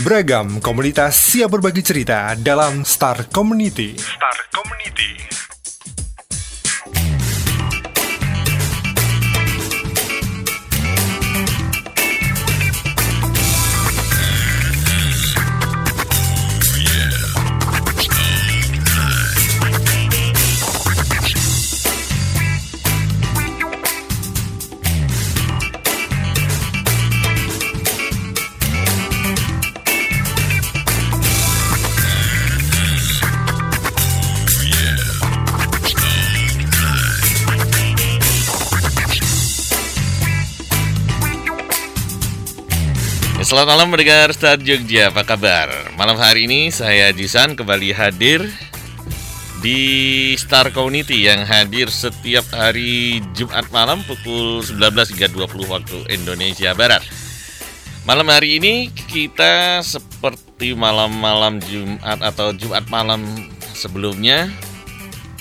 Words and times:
Beragam 0.00 0.64
komunitas 0.64 1.12
siap 1.28 1.60
berbagi 1.60 1.84
cerita 1.84 2.32
dalam 2.32 2.88
Star 2.88 3.28
Community. 3.28 4.00
Star 4.00 4.48
Community. 4.48 5.49
Selamat 43.50 43.74
malam 43.74 43.90
mendengar 43.90 44.30
Star 44.30 44.62
Jogja, 44.62 45.10
apa 45.10 45.26
kabar? 45.26 45.66
Malam 45.98 46.14
hari 46.14 46.46
ini 46.46 46.70
saya 46.70 47.10
Jisan 47.10 47.58
kembali 47.58 47.90
hadir 47.90 48.46
di 49.58 49.82
Star 50.38 50.70
Community 50.70 51.26
yang 51.26 51.42
hadir 51.42 51.90
setiap 51.90 52.46
hari 52.54 53.18
Jumat 53.34 53.66
malam 53.74 54.06
pukul 54.06 54.62
19 54.62 54.78
hingga 54.94 55.34
20 55.34 55.66
waktu 55.66 55.98
Indonesia 56.14 56.78
Barat. 56.78 57.02
Malam 58.06 58.30
hari 58.30 58.62
ini 58.62 58.86
kita 59.10 59.82
seperti 59.82 60.78
malam-malam 60.78 61.58
Jumat 61.58 62.22
atau 62.22 62.54
Jumat 62.54 62.86
malam 62.86 63.50
sebelumnya 63.74 64.46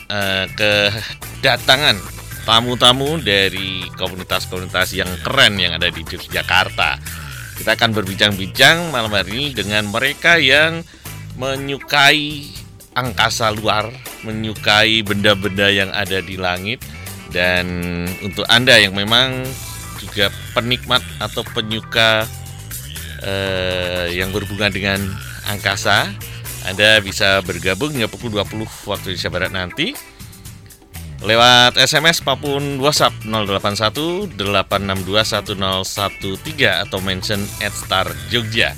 eh, 0.10 0.50
kedatangan 0.58 2.02
tamu-tamu 2.42 3.22
dari 3.22 3.86
komunitas-komunitas 4.02 4.98
yang 4.98 5.14
keren 5.22 5.62
yang 5.62 5.78
ada 5.78 5.94
di 5.94 6.02
Yogyakarta. 6.02 7.29
Kita 7.60 7.76
akan 7.76 7.92
berbincang-bincang 7.92 8.88
malam 8.96 9.12
hari 9.12 9.36
ini 9.36 9.48
dengan 9.52 9.92
mereka 9.92 10.40
yang 10.40 10.80
menyukai 11.36 12.48
angkasa 12.96 13.52
luar, 13.52 13.92
menyukai 14.24 15.04
benda-benda 15.04 15.68
yang 15.68 15.92
ada 15.92 16.24
di 16.24 16.40
langit. 16.40 16.80
Dan 17.36 17.68
untuk 18.24 18.48
Anda 18.48 18.80
yang 18.80 18.96
memang 18.96 19.44
juga 20.00 20.32
penikmat 20.56 21.04
atau 21.20 21.44
penyuka 21.52 22.24
eh, 23.28 24.16
yang 24.16 24.32
berhubungan 24.32 24.72
dengan 24.72 25.04
angkasa, 25.52 26.16
Anda 26.64 27.04
bisa 27.04 27.44
bergabung 27.44 27.92
hingga 27.92 28.08
pukul 28.08 28.40
20 28.40 28.88
waktu 28.88 29.14
Indonesia 29.14 29.30
Barat 29.36 29.52
nanti 29.52 29.92
lewat 31.20 31.76
SMS 31.76 32.24
maupun 32.24 32.80
WhatsApp 32.80 33.12
081 33.28 34.32
862 34.40 35.52
1013 35.60 36.84
atau 36.88 37.00
mention 37.04 37.44
at 37.60 37.76
Star 37.76 38.08
Jogja. 38.32 38.72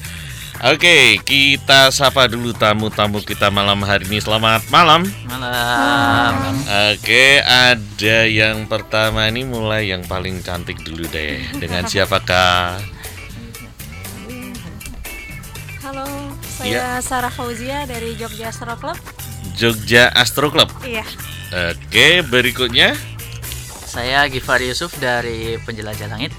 Oke, 0.61 1.17
kita 1.25 1.89
sapa 1.89 2.29
dulu 2.29 2.53
tamu-tamu 2.53 3.17
kita 3.25 3.49
malam 3.49 3.81
hari 3.81 4.05
ini. 4.05 4.21
Selamat 4.21 4.61
malam. 4.69 5.09
Malam. 5.25 6.61
Oke, 6.93 7.41
ada 7.41 8.29
yang 8.29 8.69
pertama 8.69 9.25
ini 9.25 9.41
mulai 9.41 9.89
yang 9.89 10.05
paling 10.05 10.45
cantik 10.45 10.77
dulu 10.85 11.09
deh. 11.09 11.41
Dengan 11.57 11.89
siapakah? 11.89 12.77
Halo, 15.81 16.05
saya 16.45 17.01
Sarah 17.01 17.33
Fauzia 17.33 17.89
dari 17.89 18.13
Jogja 18.13 18.53
Astro 18.53 18.77
Club. 18.77 18.97
Jogja 19.57 20.13
Astro 20.13 20.53
Club. 20.53 20.69
Iya. 20.85 21.30
Oke, 21.51 22.23
berikutnya 22.23 22.95
Saya 23.83 24.23
Givari 24.31 24.71
Yusuf 24.71 24.95
dari 24.97 25.59
Penjelajah 25.59 26.07
Langit. 26.07 26.31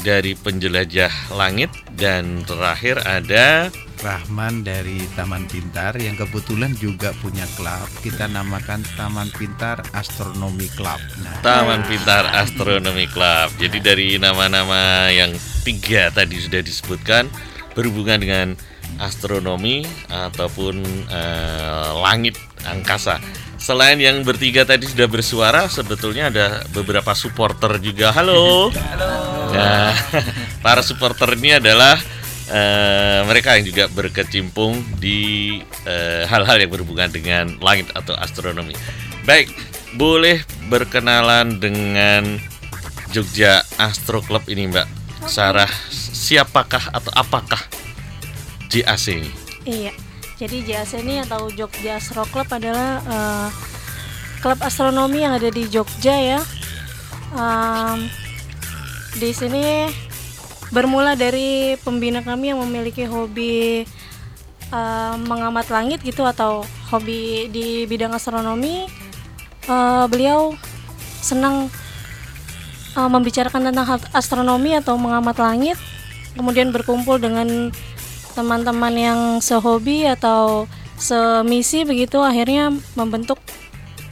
dari 0.00 0.38
penjelajah 0.38 1.34
langit 1.34 1.66
dan 1.98 2.46
terakhir 2.46 3.02
ada 3.02 3.74
Rahman 3.98 4.62
dari 4.62 5.02
Taman 5.18 5.50
Pintar 5.50 5.98
yang 5.98 6.14
kebetulan 6.14 6.70
juga 6.78 7.10
punya 7.18 7.42
klub. 7.58 7.90
Kita 8.04 8.30
namakan 8.30 8.86
Taman 8.94 9.34
Pintar 9.34 9.82
Astronomi 9.90 10.70
Club. 10.78 11.00
Nah, 11.26 11.42
Taman 11.42 11.82
Pintar 11.90 12.22
Astronomi 12.28 13.10
Club. 13.10 13.50
Jadi 13.58 13.78
dari 13.82 14.08
nama-nama 14.20 15.10
yang 15.10 15.34
tiga 15.66 16.12
tadi 16.14 16.38
sudah 16.38 16.62
disebutkan 16.62 17.26
berhubungan 17.74 18.20
dengan 18.22 18.48
astronomi 19.02 19.82
ataupun 20.06 20.76
eh, 21.10 21.90
langit 21.98 22.38
angkasa. 22.62 23.18
Selain 23.56 23.96
yang 23.96 24.20
bertiga 24.20 24.68
tadi 24.68 24.84
sudah 24.84 25.08
bersuara, 25.08 25.64
sebetulnya 25.72 26.28
ada 26.28 26.46
beberapa 26.76 27.16
supporter 27.16 27.80
juga. 27.80 28.12
Halo. 28.12 28.68
Nah, 29.52 29.96
para 30.64 30.84
supporter 30.84 31.34
ini 31.40 31.56
adalah 31.56 31.96
eh, 32.52 33.20
mereka 33.24 33.56
yang 33.56 33.64
juga 33.64 33.84
berkecimpung 33.88 35.00
di 35.00 35.58
eh, 35.88 36.28
hal-hal 36.28 36.60
yang 36.60 36.70
berhubungan 36.70 37.08
dengan 37.08 37.56
langit 37.64 37.88
atau 37.96 38.12
astronomi. 38.20 38.76
Baik, 39.24 39.50
boleh 39.96 40.44
berkenalan 40.68 41.56
dengan 41.56 42.36
Jogja 43.10 43.64
Astro 43.80 44.20
Club 44.20 44.44
ini, 44.52 44.68
Mbak 44.68 44.86
Sarah. 45.26 45.70
Siapakah 45.90 46.92
atau 46.92 47.12
apakah 47.16 47.60
JAC 48.68 49.06
ini? 49.16 49.32
Iya. 49.66 50.05
Jadi 50.36 50.68
JAC 50.68 51.00
ini 51.00 51.24
atau 51.24 51.48
Jogja 51.48 51.96
Astro 51.96 52.28
Club 52.28 52.44
adalah 52.52 53.00
eh, 53.00 53.48
klub 54.44 54.60
astronomi 54.60 55.24
yang 55.24 55.32
ada 55.32 55.48
di 55.48 55.64
Jogja 55.64 56.12
ya. 56.12 56.40
Em, 57.32 58.04
di 59.16 59.32
sini 59.32 59.88
bermula 60.68 61.16
dari 61.16 61.80
pembina 61.80 62.20
kami 62.20 62.52
yang 62.52 62.60
memiliki 62.60 63.08
hobi 63.08 63.88
eh, 64.68 65.14
mengamat 65.24 65.72
langit 65.72 66.04
gitu 66.04 66.28
atau 66.28 66.68
hobi 66.92 67.48
di 67.48 67.88
bidang 67.88 68.12
astronomi. 68.12 68.84
Eh, 69.66 70.04
beliau 70.12 70.52
senang 71.24 71.72
eh, 72.92 73.08
membicarakan 73.08 73.72
tentang 73.72 73.88
astronomi 74.12 74.76
atau 74.76 75.00
mengamat 75.00 75.40
langit, 75.40 75.80
kemudian 76.36 76.76
berkumpul 76.76 77.16
dengan 77.16 77.72
teman-teman 78.36 78.92
yang 78.92 79.20
sehobi 79.40 80.04
atau 80.04 80.68
semisi 80.94 81.82
begitu 81.82 82.20
akhirnya 82.20 82.68
membentuk 82.92 83.40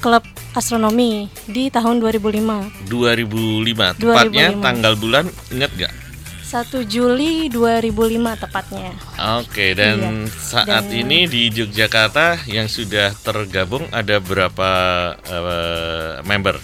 klub 0.01 0.25
astronomi 0.53 1.29
di 1.45 1.69
tahun 1.69 2.01
2005 2.01 2.89
2005 2.89 4.01
tepatnya 4.01 4.47
2005. 4.53 4.65
tanggal 4.65 4.95
bulan 4.97 5.25
ingat 5.51 5.71
nggak 5.71 5.93
1 6.45 6.87
Juli 6.87 7.49
2005 7.49 7.91
tepatnya 8.39 8.95
Oke 9.37 9.75
dan 9.75 9.97
Iya. 10.25 10.31
saat 10.31 10.87
Dan- 10.87 10.95
ini 10.95 11.27
di 11.27 11.51
Yogyakarta 11.51 12.47
yang 12.47 12.69
sudah 12.69 13.11
tergabung 13.19 13.85
ada 13.91 14.21
berapa 14.21 14.71
eh, 15.21 16.13
member 16.23 16.57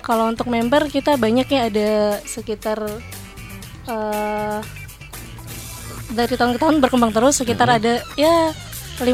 kalau 0.00 0.28
untuk 0.28 0.46
member 0.46 0.86
kita 0.86 1.14
banyak 1.14 1.46
ya 1.46 1.60
ada 1.66 1.90
sekitar 2.22 2.78
eh, 3.86 4.39
dari 6.10 6.34
tahun 6.34 6.52
ke 6.54 6.58
tahun 6.58 6.76
berkembang 6.78 7.10
terus 7.10 7.36
sekitar 7.36 7.70
ada 7.72 8.02
ya 8.14 8.50
50 8.96 9.06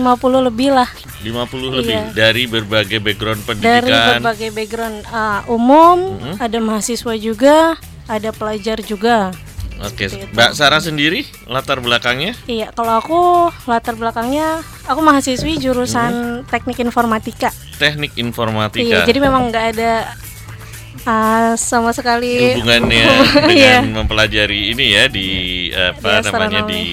lebih 0.43 0.73
lah 0.73 0.89
50 1.21 1.79
lebih 1.79 1.95
Iya. 1.95 2.11
dari 2.13 2.45
berbagai 2.45 2.99
background 2.99 3.41
dari 3.57 3.87
pendidikan 3.87 4.19
berbagai 4.19 4.51
background 4.51 4.97
ah, 5.09 5.41
umum 5.47 6.17
Mhm. 6.17 6.35
ada 6.39 6.59
mahasiswa 6.59 7.15
juga 7.15 7.79
ada 8.05 8.31
pelajar 8.31 8.81
juga 8.81 9.31
Oke. 9.77 10.09
Mbak 10.33 10.57
Sarah 10.57 10.81
sendiri 10.81 11.29
latar 11.45 11.79
belakangnya 11.79 12.33
Iya, 12.47 12.73
kalau 12.73 12.97
aku 12.97 13.21
latar 13.69 13.93
belakangnya 13.93 14.65
aku 14.83 15.05
mahasiswi 15.05 15.61
jurusan 15.61 16.43
teknik 16.49 16.81
informatika. 16.81 17.53
teknik 17.77 18.17
informatika 18.17 18.81
Iya, 18.81 19.05
jadi 19.05 19.21
memang 19.21 19.53
nggak 19.53 19.65
ada 19.77 20.17
ah, 21.05 21.53
sama 21.55 21.91
sekali 21.91 22.55
hubungannya 22.55 23.05
Iya. 23.53 23.83
dengan 23.83 24.03
mempelajari 24.03 24.73
ini 24.73 24.87
ya 24.93 25.05
di 25.07 25.29
apa 25.71 26.21
Di 26.21 26.27
namanya 26.27 26.65
astronomi. 26.65 26.73
di 26.73 26.85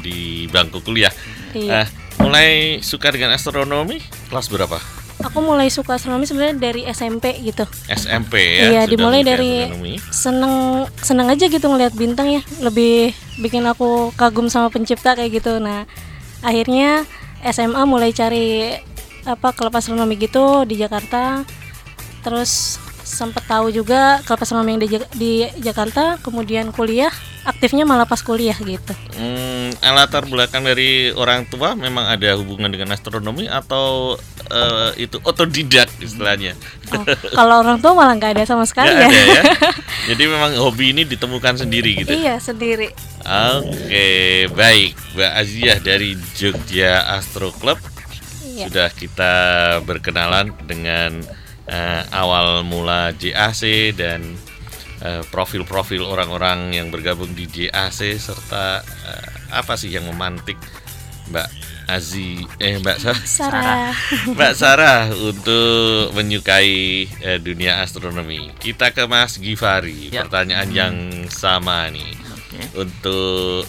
di 0.00 0.16
bangku 0.46 0.78
kuliah. 0.80 1.10
Iya. 1.50 1.82
Ah, 1.82 1.86
mulai 2.18 2.50
suka 2.78 3.08
dengan 3.08 3.32
astronomi 3.32 3.98
kelas 4.28 4.46
berapa? 4.46 4.78
Aku 5.22 5.40
mulai 5.40 5.70
suka 5.70 5.94
astronomi 5.94 6.26
sebenarnya 6.26 6.58
dari 6.60 6.82
SMP 6.84 7.32
gitu. 7.40 7.64
SMP 7.86 8.34
ya. 8.58 8.66
Iya, 8.68 8.82
dimulai 8.84 9.22
dari 9.22 9.64
astronomi. 9.64 9.94
seneng 10.04 10.54
seneng 10.98 11.26
aja 11.28 11.46
gitu 11.46 11.64
ngelihat 11.64 11.94
bintang 11.94 12.28
ya. 12.28 12.42
Lebih 12.60 13.10
bikin 13.38 13.64
aku 13.64 14.12
kagum 14.12 14.46
sama 14.46 14.68
pencipta 14.68 15.14
kayak 15.14 15.38
gitu. 15.38 15.56
Nah, 15.56 15.86
akhirnya 16.40 17.06
SMA 17.42 17.82
mulai 17.84 18.10
cari 18.10 18.74
apa 19.24 19.54
klub 19.54 19.72
astronomi 19.72 20.18
gitu 20.18 20.66
di 20.66 20.76
Jakarta. 20.76 21.46
Terus 22.20 22.76
sempet 23.04 23.44
tahu 23.44 23.70
juga 23.70 24.18
klub 24.24 24.40
astronomi 24.40 24.74
yang 24.74 24.82
di, 24.82 24.88
di 25.14 25.32
Jakarta, 25.60 26.16
kemudian 26.24 26.72
kuliah 26.72 27.12
aktifnya 27.44 27.84
malah 27.84 28.08
pas 28.08 28.24
kuliah 28.24 28.56
gitu. 28.56 28.96
Hmm, 29.14 29.68
latar 29.84 30.24
belakang 30.24 30.64
dari 30.64 31.12
orang 31.12 31.44
tua 31.44 31.76
memang 31.76 32.08
ada 32.08 32.32
hubungan 32.40 32.72
dengan 32.72 32.96
astronomi 32.96 33.44
atau 33.44 34.16
eh, 34.48 35.04
itu 35.04 35.20
otodidak 35.20 35.92
istilahnya? 36.00 36.56
Oh, 36.96 37.04
kalau 37.36 37.60
orang 37.60 37.84
tua 37.84 37.92
malah 37.92 38.16
nggak 38.16 38.40
ada 38.40 38.44
sama 38.48 38.64
sekali 38.64 38.88
Nggak 38.96 39.12
ya. 39.12 39.12
ada 39.12 39.20
ya. 39.20 39.42
Jadi 40.16 40.22
memang 40.24 40.50
hobi 40.56 40.96
ini 40.96 41.04
ditemukan 41.04 41.68
sendiri 41.68 42.00
gitu. 42.00 42.16
iya 42.16 42.40
sendiri. 42.40 42.88
Oke, 43.24 44.48
baik, 44.52 44.96
Mbak 45.16 45.32
Aziah 45.36 45.78
dari 45.80 46.16
Jogja 46.36 47.04
Astro 47.12 47.52
Club 47.52 47.76
Iya. 48.54 48.70
sudah 48.70 48.88
kita 48.94 49.32
berkenalan 49.82 50.54
dengan 50.62 51.26
eh, 51.66 52.02
awal 52.12 52.62
mula 52.62 53.12
JAC 53.14 53.92
dan 53.96 54.36
eh, 55.00 55.22
profil-profil 55.28 56.04
orang-orang 56.04 56.72
yang 56.72 56.88
bergabung 56.88 57.32
di 57.32 57.44
JAC 57.46 58.16
serta 58.16 58.80
eh, 58.82 59.26
apa 59.52 59.74
sih 59.76 59.92
yang 59.92 60.04
memantik 60.08 60.56
Mbak 61.30 61.48
Azi 61.84 62.40
eh 62.56 62.80
Mbak 62.80 62.96
Sa- 62.96 63.24
Sarah. 63.28 63.92
Mbak 64.36 64.52
Sarah 64.56 65.12
untuk 65.12 66.16
menyukai 66.16 67.04
eh, 67.20 67.38
dunia 67.40 67.84
astronomi. 67.84 68.48
Kita 68.56 68.92
ke 68.92 69.04
Mas 69.04 69.36
Givari. 69.36 70.08
Ya. 70.08 70.24
Pertanyaan 70.24 70.68
yang 70.72 70.94
sama 71.28 71.92
nih. 71.92 72.12
Oke. 72.16 72.60
Untuk 72.76 73.68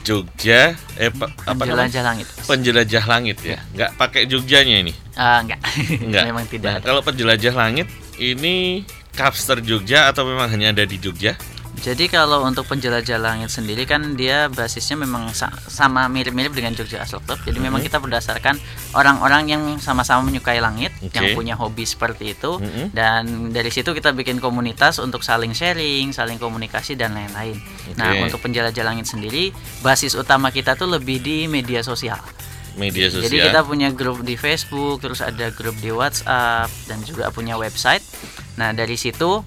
Jogja 0.00 0.72
eh 0.96 1.10
pa- 1.10 1.28
apa 1.28 1.52
namanya? 1.60 1.86
Penjelajah 1.86 2.02
langit. 2.02 2.26
Penjelajah 2.44 3.04
langit 3.06 3.38
ya. 3.40 3.58
Nggak 3.70 3.90
pakai 3.94 4.22
Jogjanya 4.24 4.76
ini. 4.80 4.92
Ah, 5.14 5.40
enggak. 5.40 5.60
Enggak. 5.98 6.24
Memang 6.28 6.44
Nah, 6.44 6.50
tidak. 6.50 6.70
ada. 6.74 6.84
kalau 6.84 7.00
penjelajah 7.00 7.54
langit 7.54 7.86
ini 8.16 8.82
Capster 9.10 9.60
Jogja 9.60 10.06
atau 10.06 10.22
memang 10.22 10.48
hanya 10.48 10.70
ada 10.70 10.82
di 10.82 10.96
Jogja? 10.96 11.34
Jadi 11.80 12.12
kalau 12.12 12.44
untuk 12.44 12.68
penjelajah 12.68 13.16
langit 13.16 13.48
sendiri 13.48 13.88
kan 13.88 14.12
dia 14.12 14.46
basisnya 14.46 15.00
memang 15.00 15.32
sa- 15.32 15.48
sama 15.64 16.04
mirip-mirip 16.06 16.52
dengan 16.52 16.76
Jogja 16.76 17.00
Astro 17.00 17.24
Club. 17.24 17.40
Jadi 17.40 17.56
memang 17.56 17.80
kita 17.80 17.96
berdasarkan 17.96 18.60
orang-orang 18.92 19.48
yang 19.48 19.62
sama-sama 19.76 20.28
menyukai 20.28 20.60
langit, 20.60 20.92
Oke. 21.00 21.16
yang 21.16 21.32
punya 21.32 21.56
hobi 21.56 21.88
seperti 21.88 22.36
itu 22.36 22.60
Mhm. 22.60 22.92
dan 22.92 23.22
dari 23.48 23.72
situ 23.72 23.90
kita 23.90 24.12
bikin 24.12 24.38
komunitas 24.38 25.00
untuk 25.00 25.24
saling 25.24 25.50
sharing, 25.50 26.12
saling 26.12 26.36
komunikasi 26.36 26.94
dan 26.94 27.16
lain-lain. 27.16 27.56
Nah, 27.96 28.12
Oke. 28.12 28.28
untuk 28.28 28.44
penjelajah 28.44 28.84
langit 28.84 29.08
sendiri 29.08 29.48
basis 29.80 30.12
utama 30.12 30.52
kita 30.52 30.76
tuh 30.76 30.86
lebih 30.86 31.16
di 31.18 31.48
media 31.48 31.80
sosial. 31.80 32.20
Media 32.76 33.08
sosial. 33.08 33.24
Jadi 33.24 33.36
kita 33.40 33.60
punya 33.64 33.88
grup 33.88 34.20
di 34.20 34.36
Facebook, 34.36 35.00
terus 35.00 35.18
ada 35.18 35.48
grup 35.48 35.74
di 35.74 35.88
WhatsApp 35.88 36.68
dan 36.84 37.00
juga 37.02 37.32
punya 37.32 37.56
website. 37.56 38.04
Nah, 38.54 38.70
dari 38.70 38.94
situ 38.94 39.40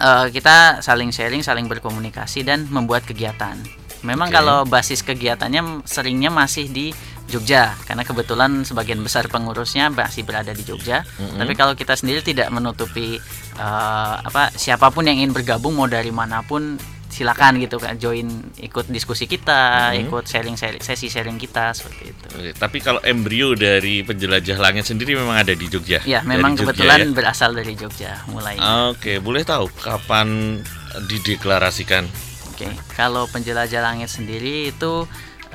eh, 0.00 0.26
kita 0.32 0.80
saling 0.84 1.10
sharing, 1.12 1.42
saling 1.44 1.66
berkomunikasi 1.66 2.44
dan 2.46 2.68
membuat 2.68 3.04
kegiatan. 3.04 3.58
Memang 4.04 4.28
Oke. 4.30 4.36
kalau 4.38 4.58
basis 4.68 5.02
kegiatannya 5.02 5.82
seringnya 5.88 6.30
masih 6.30 6.68
di 6.70 6.92
Jogja 7.26 7.74
karena 7.90 8.06
kebetulan 8.06 8.62
sebagian 8.62 9.02
besar 9.02 9.26
pengurusnya 9.26 9.90
masih 9.90 10.22
berada 10.22 10.54
di 10.54 10.62
Jogja. 10.62 11.02
Mm-mm. 11.18 11.42
Tapi 11.42 11.52
kalau 11.58 11.74
kita 11.74 11.98
sendiri 11.98 12.22
tidak 12.22 12.46
menutupi 12.54 13.18
eh, 13.58 14.14
apa 14.22 14.54
siapa 14.54 14.94
pun 14.94 15.10
yang 15.10 15.18
ingin 15.18 15.34
bergabung 15.34 15.74
mau 15.74 15.90
dari 15.90 16.14
mana 16.14 16.46
pun 16.46 16.78
silakan 17.16 17.56
gitu 17.56 17.76
kan 17.76 17.96
join 17.96 18.28
ikut 18.56 18.86
diskusi 18.86 19.24
kita, 19.24 19.90
Mhm. 19.90 20.00
ikut 20.04 20.24
sharing, 20.24 20.52
sharing 20.52 20.78
sesi 20.78 21.08
sharing 21.08 21.34
kita 21.34 21.72
seperti 21.72 22.02
itu. 22.06 22.24
Oke, 22.30 22.50
Tapi 22.52 22.78
kalau 22.78 23.00
embrio 23.00 23.52
dari 23.52 24.02
penjelajah 24.02 24.56
langit 24.56 24.84
sendiri 24.84 25.16
memang 25.16 25.32
ada 25.38 25.50
di 25.50 25.64
Jogja. 25.64 26.04
Ya, 26.04 26.20
Dari 26.20 26.28
memang 26.28 26.52
Jogja 26.52 26.76
kebetulan 26.76 27.00
ya? 27.00 27.14
berasal 27.14 27.50
dari 27.50 27.72
Jogja 27.72 28.20
mulai. 28.28 28.60
Oke, 28.86 29.16
boleh 29.18 29.40
tahu 29.42 29.72
kapan 29.74 30.60
dideklarasikan? 31.06 32.04
Oke, 32.48 32.68
kalau 32.92 33.24
penjelajah 33.26 33.80
langit 33.82 34.08
sendiri 34.08 34.68
itu 34.68 35.04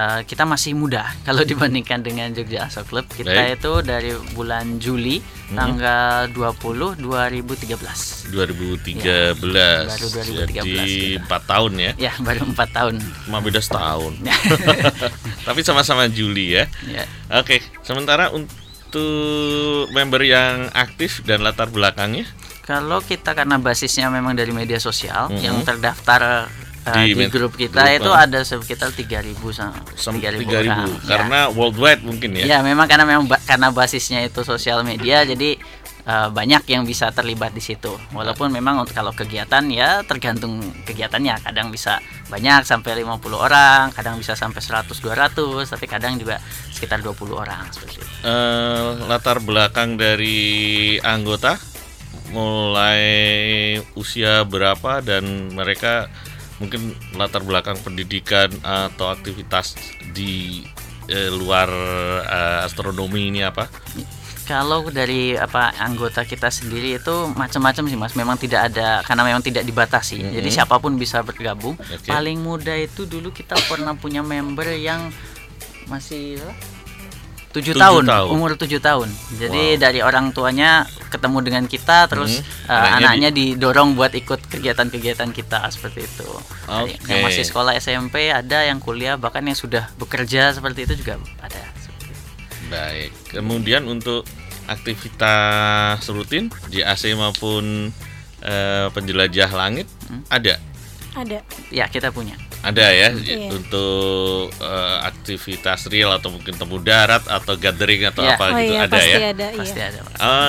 eh, 0.01 0.19
kita 0.23 0.43
masih 0.43 0.73
muda 0.73 1.05
kalau 1.27 1.43
dibandingkan 1.43 2.01
dengan 2.01 2.31
Jogja 2.31 2.65
Astro 2.65 2.81
Club. 2.83 3.05
Kita 3.07 3.29
Baik. 3.29 3.57
itu 3.57 3.71
dari 3.81 4.09
bulan 4.31 4.77
Juli 4.77 5.21
Mhm. 5.21 5.53
tanggal 5.53 6.11
20 6.31 6.95
2013. 6.95 8.31
2013. 8.31 9.03
Ya, 9.03 9.35
baru 9.85 10.07
2013 10.07 10.47
Jadi 10.57 10.95
kita. 11.13 11.27
4 11.27 11.41
tahun 11.45 11.71
ya. 11.77 11.91
Ya, 11.99 12.13
baru 12.17 12.41
empat 12.47 12.69
tahun. 12.71 12.95
Cuma 13.25 13.39
beda 13.39 13.59
setahun. 13.59 14.13
Tapi 15.47 15.59
sama-sama 15.61 16.07
Juli 16.07 16.55
ya. 16.55 16.65
ya. 16.85 17.03
Oke, 17.33 17.59
sementara 17.81 18.31
untuk 18.31 18.57
member 19.89 20.21
yang 20.21 20.67
aktif 20.71 21.19
dan 21.21 21.41
latar 21.41 21.67
belakangnya 21.67 22.27
Kalau 22.61 22.99
kita 22.99 23.33
karena 23.33 23.55
basisnya 23.57 24.07
memang 24.07 24.31
dari 24.31 24.51
media 24.51 24.77
sosial 24.77 25.27
Mhm. 25.29 25.41
yang 25.41 25.57
terdaftar 25.61 26.19
eh, 26.21 26.45
Di 26.81 27.13
di, 27.13 27.13
med- 27.13 27.29
grup 27.29 27.53
kita 27.53 27.77
grup, 27.85 27.97
itu 28.01 28.09
ah. 28.09 28.25
ada 28.25 28.41
sekitar 28.41 28.89
3000 28.89 29.37
sama 29.53 29.77
Sem- 29.93 30.17
3000 30.17 30.49
3.000 30.49 30.49
orang. 30.49 30.77
Ya. 30.81 31.05
karena 31.05 31.39
worldwide 31.53 32.01
mungkin 32.01 32.33
ya. 32.41 32.45
Ya, 32.45 32.57
memang 32.65 32.89
karena 32.89 33.05
memang 33.05 33.29
ba- 33.29 33.43
karena 33.45 33.69
basisnya 33.69 34.25
itu 34.25 34.41
sosial 34.41 34.81
media 34.81 35.21
jadi 35.21 35.61
eh, 36.01 36.29
banyak 36.33 36.65
yang 36.65 36.81
bisa 36.81 37.13
terlibat 37.13 37.53
di 37.53 37.61
situ. 37.61 37.93
Walaupun 38.17 38.49
memang 38.49 38.81
untuk 38.81 38.97
kalau 38.97 39.13
kegiatan 39.13 39.61
ya 39.69 40.01
tergantung 40.01 40.57
kegiatannya. 40.81 41.37
Kadang 41.45 41.69
bisa 41.69 42.01
banyak 42.33 42.65
sampai 42.65 42.97
50 43.05 43.29
orang, 43.37 43.93
kadang 43.93 44.17
bisa 44.17 44.33
sampai 44.33 44.57
100 44.65 44.89
200, 44.89 45.69
tapi 45.69 45.85
kadang 45.85 46.17
juga 46.17 46.41
sekitar 46.73 47.05
20 47.05 47.37
orang 47.37 47.69
seperti 47.69 48.01
itu. 48.01 48.07
Eh, 48.25 48.89
latar 49.05 49.37
belakang 49.37 50.01
dari 50.01 50.97
anggota 51.05 51.61
mulai 52.31 53.03
usia 53.93 54.41
berapa 54.47 55.03
dan 55.03 55.51
mereka 55.51 56.07
mungkin 56.61 56.93
latar 57.17 57.41
belakang 57.41 57.81
pendidikan 57.81 58.53
atau 58.61 59.09
aktivitas 59.09 59.73
di 60.13 60.61
eh, 61.09 61.33
luar 61.33 61.67
eh, 62.21 62.59
astronomi 62.69 63.33
ini 63.33 63.41
apa? 63.41 63.65
Kalau 64.45 64.83
dari 64.91 65.33
apa 65.33 65.71
anggota 65.79 66.27
kita 66.27 66.51
sendiri 66.51 66.99
itu 66.99 67.15
macam-macam 67.33 67.83
sih 67.87 67.97
Mas. 67.97 68.13
Memang 68.13 68.37
tidak 68.37 68.69
ada 68.69 69.01
karena 69.01 69.23
memang 69.25 69.41
tidak 69.41 69.63
dibatasi. 69.65 70.21
Mhm. 70.21 70.33
Jadi 70.37 70.49
siapa 70.51 70.77
pun 70.77 70.99
bisa 70.99 71.23
bergabung. 71.25 71.79
Oke. 71.79 72.09
Paling 72.11 72.37
muda 72.41 72.75
itu 72.77 73.07
dulu 73.09 73.31
kita 73.33 73.55
pernah 73.65 73.95
punya 73.95 74.21
member 74.21 74.67
yang 74.75 75.09
masih 75.87 76.37
tujuh 77.51 77.75
tahun, 77.75 78.03
tahun. 78.07 78.27
umur 78.31 78.55
tujuh 78.55 78.79
tahun. 78.79 79.11
Jadi 79.35 79.75
Wow. 79.75 79.79
dari 79.79 79.99
orang 79.99 80.31
tuanya 80.31 80.83
ketemu 81.07 81.37
dengan 81.41 81.63
kita, 81.65 82.07
terus 82.07 82.39
Mhm. 82.39 82.47
eh, 82.65 82.73
Anaknya 82.73 83.07
anaknya 83.11 83.29
didorong 83.31 83.89
buat 83.93 84.11
ikut 84.11 84.39
kegiatan-kegiatan 84.47 85.29
kita 85.29 85.67
seperti 85.67 86.03
itu. 86.03 86.27
Oke. 86.65 86.95
Yang 87.05 87.19
masih 87.21 87.43
sekolah 87.43 87.75
SMP 87.75 88.31
ada, 88.31 88.63
yang 88.63 88.79
kuliah 88.79 89.15
bahkan 89.15 89.43
yang 89.43 89.55
sudah 89.55 89.91
bekerja 89.95 90.51
seperti 90.51 90.87
itu 90.87 90.95
juga 90.97 91.19
ada. 91.37 91.59
Baik. 92.67 93.11
Kemudian 93.29 93.83
untuk 93.85 94.23
aktivitas 94.65 96.03
rutin 96.07 96.47
JAC 96.69 97.13
maupun 97.13 97.91
eh, 98.41 98.87
penjelajah 98.89 99.53
langit 99.53 99.85
Hmm. 100.09 100.25
ada. 100.25 100.57
Ada. 101.11 101.43
Ya 101.69 101.85
kita 101.87 102.09
punya. 102.09 102.39
Ada 102.61 102.93
ya 102.93 103.09
Iya. 103.11 103.49
untuk 103.51 104.53
eh, 104.53 104.97
aktivitas 105.01 105.89
real 105.89 106.13
atau 106.13 106.29
mungkin 106.29 106.53
temu 106.53 106.77
darat 106.77 107.25
atau 107.25 107.57
gathering 107.57 108.05
atau 108.05 108.21
Iya. 108.21 108.37
apa 108.37 108.43
oh 108.45 108.49
gitu 108.55 108.71
iya 108.71 108.79
ada 108.79 108.93
pasti 108.93 109.09
ya. 109.11 109.17
ada. 109.33 109.45
Pasti 109.57 109.79
Iya. 109.79 109.87
ada. 109.89 109.99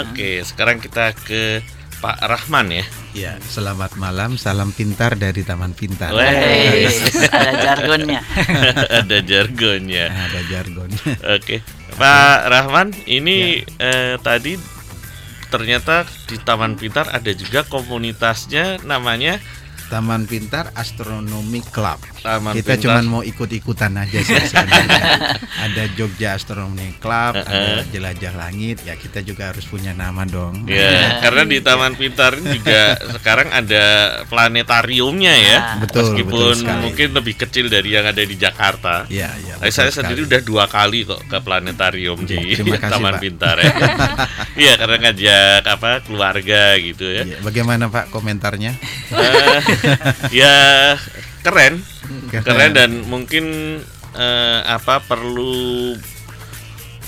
Oke, 0.05 0.31
sekarang 0.45 0.77
kita 0.79 1.05
ke 1.17 1.65
Pak 1.99 2.19
Rahman 2.21 2.67
ya. 2.69 2.85
Ya, 3.13 3.33
selamat 3.45 3.95
malam, 3.95 4.35
salam 4.35 4.73
pintar 4.73 5.15
dari 5.15 5.45
Taman 5.45 5.71
Pintar. 5.73 6.11
Hei, 6.11 6.89
ada 7.31 7.53
jargonnya. 7.61 8.21
Ada 8.91 9.19
jargonnya. 9.21 10.07
Ada 10.11 10.41
jargon. 10.49 10.91
Oke, 11.31 11.61
Pak 11.95 12.39
Rahman, 12.49 12.91
ini 13.05 13.61
eh, 13.79 14.17
tadi 14.19 14.57
ternyata 15.47 16.03
di 16.27 16.41
Taman 16.41 16.75
Pintar 16.75 17.13
ada 17.13 17.29
juga 17.31 17.63
komunitasnya 17.63 18.81
namanya 18.83 19.37
Taman 19.93 20.25
Pintar 20.25 20.73
Astronomi 20.73 21.61
Club. 21.69 22.12
Taman 22.23 22.55
Kita 22.55 22.79
cuma 22.79 23.03
mau 23.03 23.21
ikut-ikutan 23.21 23.93
aja 23.97 24.19
sih. 24.19 24.39
sebenarnya. 24.41 25.03
ada 25.59 25.83
Jogja 25.93 26.29
Astronomi 26.33 26.95
Club, 26.97 27.35
ada 27.37 27.83
Jelajah 27.85 28.33
Langit. 28.33 28.81
Ya 28.83 28.95
kita 28.95 29.21
juga 29.21 29.51
harus 29.51 29.63
punya 29.65 29.91
nama 29.93 30.23
dong. 30.23 30.65
Ya, 30.65 31.19
karena 31.19 31.43
di 31.45 31.59
Taman 31.59 31.93
Pintar 31.93 32.35
ini 32.35 32.57
juga 32.57 32.95
sekarang 33.13 33.51
ada 33.51 33.85
planetariumnya 34.27 35.35
ya. 35.35 35.59
Nah, 35.59 35.81
Betul, 35.83 36.03
Meskipun 36.09 36.31
betul 36.33 36.55
sekali. 36.57 36.81
mungkin 36.81 37.09
lebih 37.13 37.35
kecil 37.37 37.67
dari 37.67 37.91
yang 37.91 38.07
ada 38.07 38.23
di 38.23 38.37
Jakarta. 38.37 39.05
Iya, 39.07 39.29
iya. 39.39 39.55
Saya 39.65 39.91
sekali. 39.91 40.15
sendiri 40.15 40.21
udah 40.25 40.41
dua 40.41 40.65
kali 40.67 41.03
kok 41.03 41.27
ke 41.27 41.39
planetarium 41.39 42.19
Oke, 42.19 42.39
di 42.39 42.71
kasih, 42.71 42.79
Taman 42.89 43.13
Pak. 43.13 43.21
Pintar 43.21 43.57
ya. 43.59 43.73
Iya, 44.55 44.73
karena 44.77 44.97
ngajak 45.01 45.63
apa 45.67 45.91
keluarga 46.03 46.63
gitu 46.77 47.03
ya. 47.05 47.23
Iya, 47.25 47.39
Bagaimana 47.41 47.89
Pak 47.89 48.09
komentarnya? 48.09 48.77
Eh, 49.11 49.59
ya 50.31 50.55
keren, 51.41 51.83
keren 52.31 52.73
dan 52.73 52.91
mungkin 53.05 53.45
eh, 54.13 54.61
apa 54.65 55.01
perlu 55.01 55.97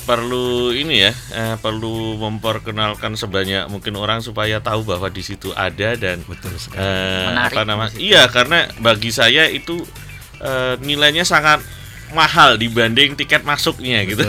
perlu 0.05 0.69
ini 0.71 1.01
ya, 1.01 1.13
eh, 1.33 1.57
perlu 1.57 2.21
memperkenalkan 2.21 3.17
sebanyak 3.17 3.73
mungkin 3.73 3.97
orang 3.97 4.21
supaya 4.21 4.61
tahu 4.61 4.85
bahwa 4.85 5.09
di 5.09 5.25
situ 5.25 5.49
ada 5.57 5.97
dan 5.97 6.21
Betul 6.29 6.61
sekali. 6.61 6.85
eh, 6.85 7.25
Menarik 7.33 7.57
apa 7.57 7.61
nama? 7.65 7.85
Iya, 7.97 8.29
karena 8.29 8.69
bagi 8.85 9.09
saya 9.09 9.49
itu 9.49 9.81
eh, 10.45 10.77
nilainya 10.85 11.25
sangat 11.25 11.65
mahal 12.15 12.55
dibanding 12.55 13.13
tiket 13.13 13.43
masuknya 13.43 14.07
gitu. 14.07 14.23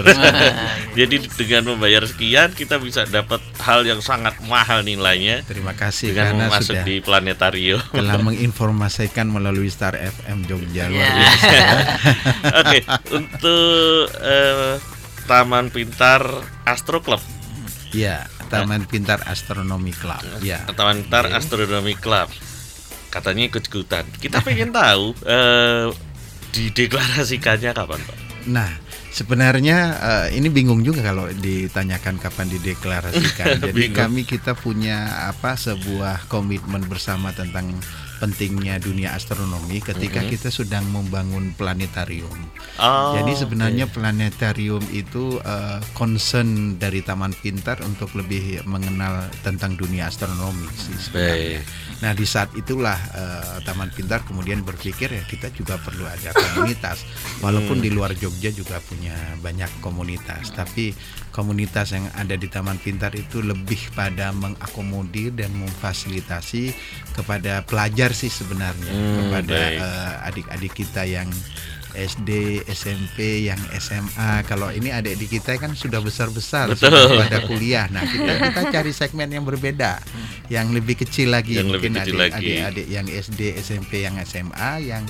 Jadi 0.97 1.15
dengan 1.31 1.71
membayar 1.71 2.03
sekian 2.03 2.51
kita 2.51 2.75
bisa 2.77 3.05
dapat 3.05 3.39
hal 3.57 3.83
yang 3.83 3.99
sangat 3.99 4.33
mahal 4.41 4.81
nilainya 4.81 5.43
Terima 5.43 5.71
kasih 5.71 6.11
dengan 6.11 6.35
karena 6.35 6.45
masuk 6.49 6.73
sudah 6.73 6.83
di 6.83 6.95
planetarium. 6.99 7.81
telah 7.89 8.17
menginformasikan 8.27 9.27
melalui 9.27 9.67
Star 9.67 9.93
FM 9.93 10.43
Jogja 10.43 10.87
luar 10.87 10.97
Ya. 10.97 11.13
biasa. 11.13 11.57
Oke, 12.59 12.79
untuk 13.11 13.69
eh, 14.17 14.73
Taman 15.25 15.69
Pintar 15.69 16.21
Astro 16.63 16.99
Club, 16.99 17.21
Ya, 17.89 18.27
Taman 18.47 18.85
Pintar 18.85 19.23
Astronomi 19.23 19.89
Club. 19.91 20.21
Ya. 20.39 20.61
Taman 20.67 21.01
Pintar 21.01 21.29
Astronomi 21.29 21.95
Club, 21.95 22.27
katanya 23.07 23.47
ikut-ikutan. 23.47 24.05
Kita 24.15 24.39
pengen 24.39 24.69
tahu 24.69 25.15
eh, 25.23 25.87
dideklarasikannya 26.55 27.71
kapan, 27.75 27.99
Pak? 27.99 28.17
Nah, 28.45 28.69
sebenarnya 29.11 29.77
eh, 29.99 30.27
ini 30.37 30.47
bingung 30.53 30.85
juga 30.85 31.01
kalau 31.01 31.27
ditanyakan 31.27 32.15
kapan 32.21 32.47
dideklarasikan. 32.55 33.57
Jadi 33.67 33.91
kami 33.91 34.23
kita 34.23 34.55
punya 34.55 35.27
apa 35.27 35.59
sebuah 35.59 36.29
komitmen 36.31 36.85
bersama 36.87 37.35
tentang 37.35 37.75
pentingnya 38.15 38.79
dunia 38.79 39.11
astronomi 39.11 39.79
ketika 39.79 40.23
Mhm. 40.23 40.29
kita 40.31 40.49
sedang 40.49 40.87
membangun 40.87 41.51
planetarium. 41.53 42.33
Oh, 42.79 43.15
Jadi 43.15 43.31
sebenarnya 43.35 43.85
planetarium 43.87 44.83
itu 44.91 45.37
eh, 45.41 45.79
concern 45.93 46.75
dari 46.75 46.99
Taman 46.99 47.31
Pintar 47.33 47.83
untuk 47.83 48.15
lebih 48.15 48.63
mengenal 48.65 49.27
tentang 49.41 49.75
dunia 49.75 50.07
astronomi 50.07 50.67
sih 50.73 50.95
sebenarnya. 50.95 51.59
Baik. 51.61 52.03
Nah 52.03 52.11
di 52.11 52.25
saat 52.25 52.49
itulah 52.55 52.97
eh, 53.15 53.55
Taman 53.63 53.91
Pintar 53.91 54.23
kemudian 54.23 54.61
berpikir 54.61 55.11
ya 55.11 55.23
kita 55.23 55.51
juga 55.51 55.75
perlu 55.77 56.03
ada 56.03 56.31
komunitas. 56.31 57.03
Walaupun 57.39 57.79
di 57.79 57.91
luar 57.91 58.15
Jogja 58.15 58.49
juga 58.49 58.79
punya 58.79 59.13
banyak 59.39 59.69
komunitas, 59.79 60.51
tapi 60.51 60.95
komunitas 61.35 61.91
yang 61.91 62.07
ada 62.15 62.33
di 62.33 62.47
Taman 62.47 62.79
Pintar 62.79 63.11
itu 63.11 63.43
lebih 63.43 63.91
pada 63.91 64.31
mengakomodir 64.31 65.35
dan 65.35 65.51
memfasilitasi 65.51 66.71
kepada 67.11 67.59
pelajar 67.61 68.09
sih 68.11 68.31
sebenarnya 68.31 68.87
Hmm, 68.87 69.15
kepada 69.19 69.59
eh, 69.75 70.13
adik-adik 70.25 70.71
kita 70.73 71.03
yang 71.03 71.27
SD, 71.93 72.29
SMP, 72.67 73.47
yang 73.47 73.59
SMA. 73.73 74.43
Kalau 74.43 74.67
ini 74.67 74.91
adik 74.91 75.15
di 75.15 75.27
kita 75.29 75.55
kan 75.55 75.71
sudah 75.73 75.99
besar-besar, 75.99 76.67
Betul. 76.67 76.91
sudah 76.91 77.23
pada 77.23 77.39
kuliah. 77.43 77.87
Nah 77.87 78.03
kita 78.03 78.31
kita 78.41 78.61
cari 78.69 78.91
segmen 78.91 79.27
yang 79.29 79.43
berbeda, 79.43 80.03
yang 80.47 80.71
lebih 80.71 80.95
kecil 80.97 81.31
lagi, 81.31 81.55
Yang 81.55 81.67
mungkin 81.69 81.95
adik-adik 81.95 82.87
yang 82.89 83.07
SD, 83.07 83.55
SMP, 83.55 84.03
yang 84.03 84.19
SMA, 84.21 84.71
yang 84.83 85.03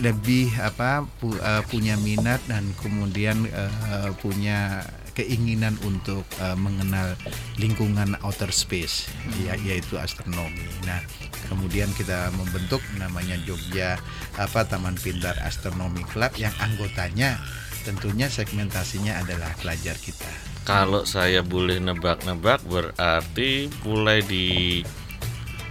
lebih 0.00 0.48
apa 0.56 1.04
pu- 1.20 1.36
eh, 1.36 1.60
punya 1.68 1.96
minat 1.98 2.40
dan 2.44 2.72
kemudian 2.74 3.44
eh, 3.44 4.08
punya 4.16 4.80
keinginan 5.14 5.78
untuk 5.86 6.26
eh, 6.42 6.58
mengenal 6.58 7.14
lingkungan 7.56 8.18
outer 8.26 8.50
space, 8.50 9.08
ya, 9.46 9.54
yaitu 9.62 9.96
astronomi. 9.96 10.66
Nah, 10.84 11.00
kemudian 11.48 11.88
kita 11.94 12.34
membentuk 12.34 12.82
namanya 12.98 13.38
Jogja 13.46 13.96
apa 14.36 14.66
Taman 14.66 14.98
Pintar 14.98 15.38
Astronomi 15.40 16.02
Club 16.10 16.34
yang 16.36 16.52
anggotanya 16.58 17.38
tentunya 17.84 18.26
segmentasinya 18.32 19.20
adalah 19.22 19.52
pelajar 19.60 19.94
kita. 20.00 20.26
Kalau 20.64 21.04
saya 21.04 21.44
boleh 21.44 21.76
nebak-nebak 21.76 22.64
berarti 22.64 23.68
mulai 23.84 24.24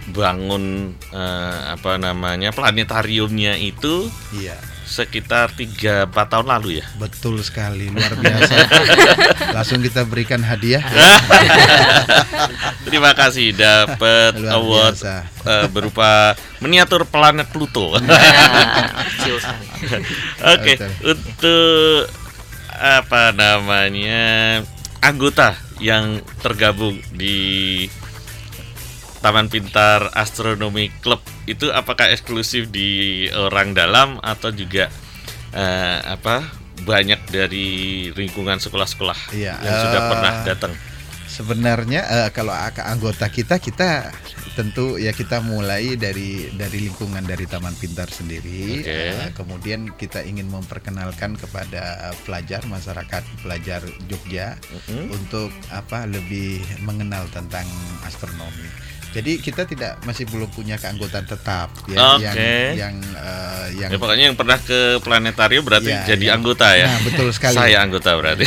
dibangun 0.06 0.64
eh, 1.10 1.60
apa 1.74 1.98
namanya 1.98 2.54
planetariumnya 2.54 3.58
itu 3.58 4.06
Iya, 4.30 4.54
sekitar 4.84 5.48
3 5.56 6.12
4 6.12 6.12
tahun 6.12 6.46
lalu 6.46 6.80
ya. 6.80 6.84
betul 7.00 7.40
sekali, 7.40 7.88
luar 7.88 8.12
biasa. 8.14 8.54
Langsung 9.56 9.80
kita 9.80 10.04
berikan 10.04 10.44
hadiah. 10.44 10.84
Terima 12.86 13.16
kasih 13.16 13.56
dapat 13.56 14.36
award 14.44 14.94
biasa. 15.00 15.16
eh, 15.48 15.66
berupa 15.72 16.36
miniatur 16.60 17.08
planet 17.08 17.48
Pluto. 17.48 17.92
Oke, 20.54 20.74
Betul. 20.76 20.90
untuk 21.02 22.06
apa 22.74 23.32
namanya 23.32 24.60
anggota 25.00 25.56
yang 25.80 26.20
tergabung 26.44 27.00
di 27.10 27.88
Taman 29.24 29.48
Pintar 29.48 30.12
Astronomi 30.12 30.92
Club 31.00 31.24
itu 31.48 31.72
apakah 31.72 32.12
eksklusif 32.12 32.68
di 32.68 33.24
orang 33.32 33.72
dalam 33.72 34.20
atau 34.20 34.52
juga 34.52 34.92
eh, 35.56 35.98
apa 36.04 36.44
banyak 36.84 37.32
dari 37.32 37.68
lingkungan 38.12 38.60
sekolah-sekolah 38.60 39.32
Iya, 39.32 39.56
yang 39.64 39.76
sudah 39.80 40.00
eh, 40.04 40.08
pernah 40.12 40.34
datang? 40.44 40.72
Sebenarnya 41.24 42.00
eh, 42.04 42.28
kalau 42.36 42.52
anggota 42.52 43.32
kita 43.32 43.56
kita 43.58 44.12
tentu 44.54 45.00
ya 45.02 45.10
kita 45.10 45.42
mulai 45.42 45.98
dari 45.98 46.46
dari 46.54 46.86
lingkungan 46.86 47.26
dari 47.26 47.42
Taman 47.48 47.74
Pintar 47.74 48.06
sendiri. 48.06 48.84
Oke. 48.84 48.92
Eh, 48.92 49.32
kemudian 49.34 49.90
kita 49.98 50.22
ingin 50.22 50.46
memperkenalkan 50.46 51.34
kepada 51.34 52.12
eh, 52.12 52.16
pelajar 52.22 52.62
masyarakat 52.68 53.24
pelajar 53.40 53.80
Jogja 54.06 54.60
Mhm. 54.86 55.10
untuk 55.10 55.50
apa 55.72 56.04
lebih 56.06 56.60
mengenal 56.84 57.26
tentang 57.32 57.66
astronomi. 58.06 58.68
Jadi 59.14 59.38
kita 59.38 59.62
tidak 59.62 60.02
masih 60.02 60.26
belum 60.26 60.50
punya 60.50 60.74
keanggotaan 60.74 61.22
tetap 61.22 61.70
ya 61.86 62.18
yang 62.18 62.34
Oke. 62.34 62.54
yang 62.74 62.94
eh, 62.98 63.66
yang 63.78 63.90
Ya 63.94 63.98
pokoknya 64.02 64.24
yang 64.26 64.36
pernah 64.36 64.58
ke 64.58 64.98
planetarium 64.98 65.62
berarti 65.62 65.94
Ya, 65.94 66.02
jadi 66.02 66.34
ya. 66.34 66.34
anggota 66.34 66.66
ya. 66.74 66.90
Nah, 66.90 67.00
betul 67.06 67.28
sekali. 67.30 67.54
Saya 67.54 67.78
anggota 67.78 68.10
berarti. 68.18 68.44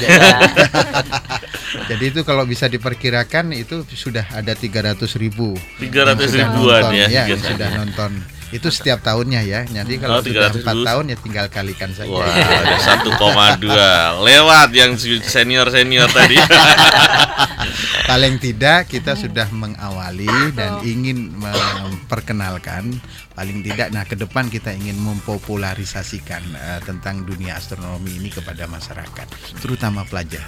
Jadi 1.88 2.04
itu 2.12 2.20
kalau 2.28 2.44
bisa 2.44 2.68
diperkirakan 2.68 3.56
itu 3.56 3.88
sudah 3.96 4.28
ada 4.36 4.52
300 4.52 5.00
ribu 5.16 5.56
300 5.80 5.88
sudah 5.88 6.52
ribuan 6.52 6.82
nonton, 6.84 7.00
ya, 7.00 7.08
yang 7.32 7.40
sudah 7.40 7.70
nonton 7.80 8.12
itu 8.50 8.68
setiap 8.72 9.04
tahunnya 9.04 9.42
ya. 9.44 9.62
Jadi 9.68 10.00
Oh, 10.00 10.02
kalau 10.08 10.18
sudah 10.24 10.48
300 10.52 10.64
empat 10.64 10.76
ribu. 10.76 10.88
tahun 10.88 11.04
ya 11.12 11.18
tinggal 11.20 11.46
kalikan 11.52 11.90
saja. 11.92 12.08
Wah, 12.12 12.32
ada 12.32 12.78
1,2 12.80 14.24
lewat 14.24 14.70
yang 14.72 14.92
senior 15.24 15.68
senior 15.68 16.08
tadi. 16.08 16.38
paling 18.10 18.40
tidak 18.40 18.88
kita 18.88 19.20
sudah 19.20 19.52
mengawali 19.52 20.56
dan 20.56 20.80
ingin 20.82 21.36
memperkenalkan 21.36 22.96
paling 23.38 23.62
tidak 23.62 23.94
nah 23.94 24.02
ke 24.02 24.18
depan 24.18 24.50
kita 24.50 24.74
ingin 24.74 24.98
mempopularisasikan 24.98 26.42
eh, 26.58 26.82
tentang 26.82 27.22
dunia 27.22 27.54
astronomi 27.54 28.18
ini 28.18 28.34
kepada 28.34 28.66
masyarakat 28.66 29.30
terutama 29.62 30.02
pelajar 30.10 30.42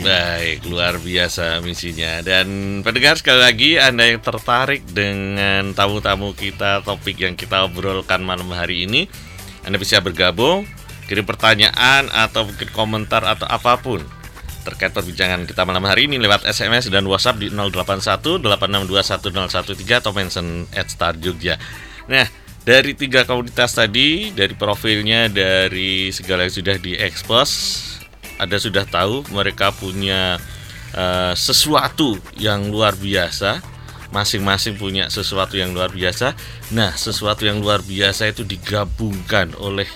Baik, 0.00 0.64
luar 0.66 0.96
biasa 0.96 1.60
misinya. 1.60 2.24
Dan 2.24 2.80
pendengar 2.80 3.20
sekali 3.20 3.40
lagi 3.40 3.70
Anda 3.76 4.10
yang 4.10 4.24
tertarik 4.24 4.82
dengan 4.90 5.76
tamu-tamu 5.76 6.32
kita, 6.32 6.80
topik 6.82 7.20
yang 7.20 7.36
kita 7.36 7.68
obrolkan 7.68 8.24
malam 8.24 8.48
hari 8.50 8.88
ini, 8.88 9.06
Anda 9.62 9.76
bisa 9.76 10.00
bergabung, 10.00 10.64
kirim 11.06 11.28
pertanyaan 11.28 12.08
atau 12.10 12.48
mungkin 12.48 12.68
komentar 12.72 13.22
atau 13.28 13.44
apa 13.44 13.76
pun 13.78 14.00
terkait 14.64 14.96
perbincangan 14.96 15.44
kita 15.44 15.68
malam 15.68 15.84
hari 15.84 16.08
ini 16.08 16.16
lewat 16.16 16.48
SMS 16.48 16.88
dan 16.88 17.04
WhatsApp 17.04 17.36
di 17.36 17.52
081 17.52 18.40
8621013 18.40 20.00
atau 20.00 20.12
mention 20.16 20.64
at 20.72 20.88
Star 20.88 21.12
Jogja. 21.20 21.60
Nah, 22.04 22.26
dari 22.64 22.96
tiga 22.96 23.28
komunitas 23.28 23.76
tadi, 23.76 24.32
dari 24.32 24.56
profilnya, 24.56 25.28
dari 25.28 26.08
segala 26.12 26.48
yang 26.48 26.54
sudah 26.56 26.76
diekspos, 26.80 27.50
ada 28.40 28.56
sudah 28.56 28.88
tahu 28.88 29.24
mereka 29.32 29.70
punya 29.72 30.40
eh, 30.96 31.34
sesuatu 31.36 32.16
yang 32.40 32.72
luar 32.72 32.96
biasa. 32.96 33.60
Masing-masing 34.14 34.78
punya 34.78 35.10
sesuatu 35.10 35.58
yang 35.58 35.74
luar 35.74 35.90
biasa. 35.90 36.38
Nah, 36.70 36.94
sesuatu 36.94 37.42
yang 37.42 37.58
luar 37.58 37.82
biasa 37.82 38.30
itu 38.30 38.46
digabungkan 38.46 39.58
oleh 39.58 39.90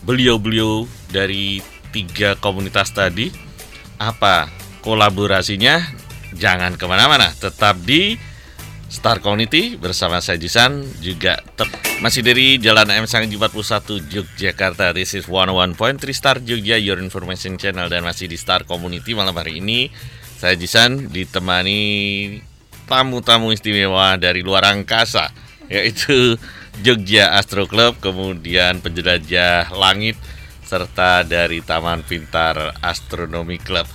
beliau-beliau 0.00 0.88
dari 1.12 1.60
tiga 1.92 2.40
komunitas 2.40 2.88
tadi. 2.96 3.28
Apa 4.00 4.48
kolaborasinya? 4.80 5.76
Jangan 6.32 6.80
ke 6.80 6.88
mana-mana, 6.88 7.28
tetap 7.36 7.76
di 7.84 8.16
Star 8.90 9.22
Community 9.22 9.78
bersama 9.78 10.18
saya 10.18 10.34
Jisan 10.34 10.82
juga 10.98 11.38
masih 12.02 12.26
dari 12.26 12.58
Jalan 12.58 12.90
M 12.90 13.06
Sangji 13.06 13.38
41 13.38 13.86
Yogyakarta. 14.10 14.90
This 14.90 15.14
is 15.14 15.30
101.3 15.30 15.78
Star 16.10 16.42
Jogja 16.42 16.74
Your 16.74 16.98
Information 16.98 17.54
Channel 17.54 17.86
dan 17.86 18.02
masih 18.02 18.26
di 18.26 18.34
Star 18.34 18.66
Community 18.66 19.14
malam 19.14 19.38
hari 19.38 19.62
ini 19.62 19.94
saya 20.34 20.58
Jisan 20.58 21.06
ditemani 21.06 21.80
tamu-tamu 22.90 23.54
istimewa 23.54 24.18
dari 24.18 24.42
luar 24.42 24.66
angkasa 24.66 25.30
yaitu 25.70 26.34
Jogja 26.82 27.38
Astro 27.38 27.70
Club, 27.70 28.02
kemudian 28.02 28.82
penjelajah 28.82 29.70
langit 29.70 30.18
serta 30.66 31.22
dari 31.22 31.62
Taman 31.62 32.02
Pintar 32.02 32.74
Astronomi 32.82 33.62
Club. 33.62 33.86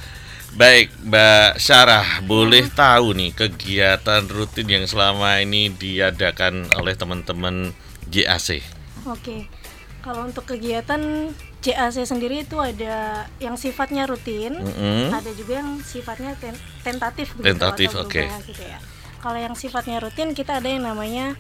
Baik, 0.55 0.87
Mbak 1.03 1.59
Syarah, 1.59 2.23
boleh 2.23 2.71
tahu 2.71 3.11
nih 3.11 3.35
kegiatan 3.35 4.23
rutin 4.23 4.63
yang 4.71 4.85
selama 4.87 5.43
ini 5.43 5.67
diadakan 5.67 6.71
oleh 6.79 6.95
teman-teman 6.95 7.75
JAC? 8.07 8.63
Oke. 9.03 9.51
Kalau 9.99 10.23
untuk 10.23 10.47
kegiatan 10.47 11.27
JAC 11.59 12.07
sendiri 12.07 12.47
itu 12.47 12.55
ada 12.55 13.27
yang 13.43 13.59
sifatnya 13.59 14.07
rutin, 14.07 14.55
Mm-mm. 14.55 15.11
ada 15.11 15.27
juga 15.35 15.59
yang 15.59 15.75
sifatnya 15.83 16.39
ten- 16.39 16.61
tentatif 16.87 17.35
begitu, 17.35 17.51
Tentatif, 17.51 17.89
oke. 17.91 18.15
berubah 18.23 18.39
gitu 18.47 18.63
ya. 18.63 18.79
Kalau 19.19 19.39
yang 19.41 19.55
sifatnya 19.59 19.99
rutin 19.99 20.31
kita 20.31 20.63
ada 20.63 20.71
yang 20.71 20.87
namanya 20.87 21.35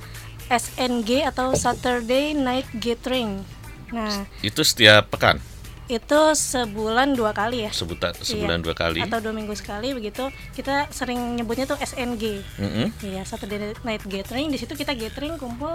SNG 0.51 1.23
atau 1.23 1.55
Saturday 1.55 2.35
Night 2.35 2.67
Gathering. 2.75 3.47
Nah, 3.95 4.27
Itu 4.43 4.65
setiap 4.65 5.07
pekan, 5.07 5.39
itu 5.85 6.19
sebulan 6.33 7.13
dua 7.13 7.29
kali 7.29 7.69
ya. 7.69 7.71
sebuta, 7.71 8.09
sebulan 8.17 8.57
Iya. 8.59 8.65
dua 8.65 8.75
kali. 8.75 8.99
Atau 9.05 9.21
dua 9.21 9.33
minggu 9.33 9.53
sekali 9.53 9.93
begitu. 9.93 10.27
Kita 10.51 10.89
sering 10.89 11.37
nyebutnya 11.37 11.69
tuh 11.69 11.77
SNG. 11.77 12.41
Mm-mm. 12.57 12.87
Iya, 13.05 13.21
Saturday 13.21 13.77
Night 13.85 14.01
Gathering. 14.03 14.49
Di 14.49 14.57
situ 14.57 14.73
kita 14.73 14.97
gathering 14.97 15.37
kumpul 15.37 15.73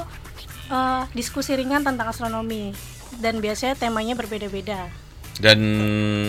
eh, 0.68 1.02
diskusi 1.14 1.54
ringan 1.54 1.86
tentang 1.86 2.10
astronomi 2.10 2.74
dan 3.18 3.38
biasanya 3.38 3.78
temanya 3.78 4.18
berbeda-beda. 4.18 4.90
Dan 5.40 5.58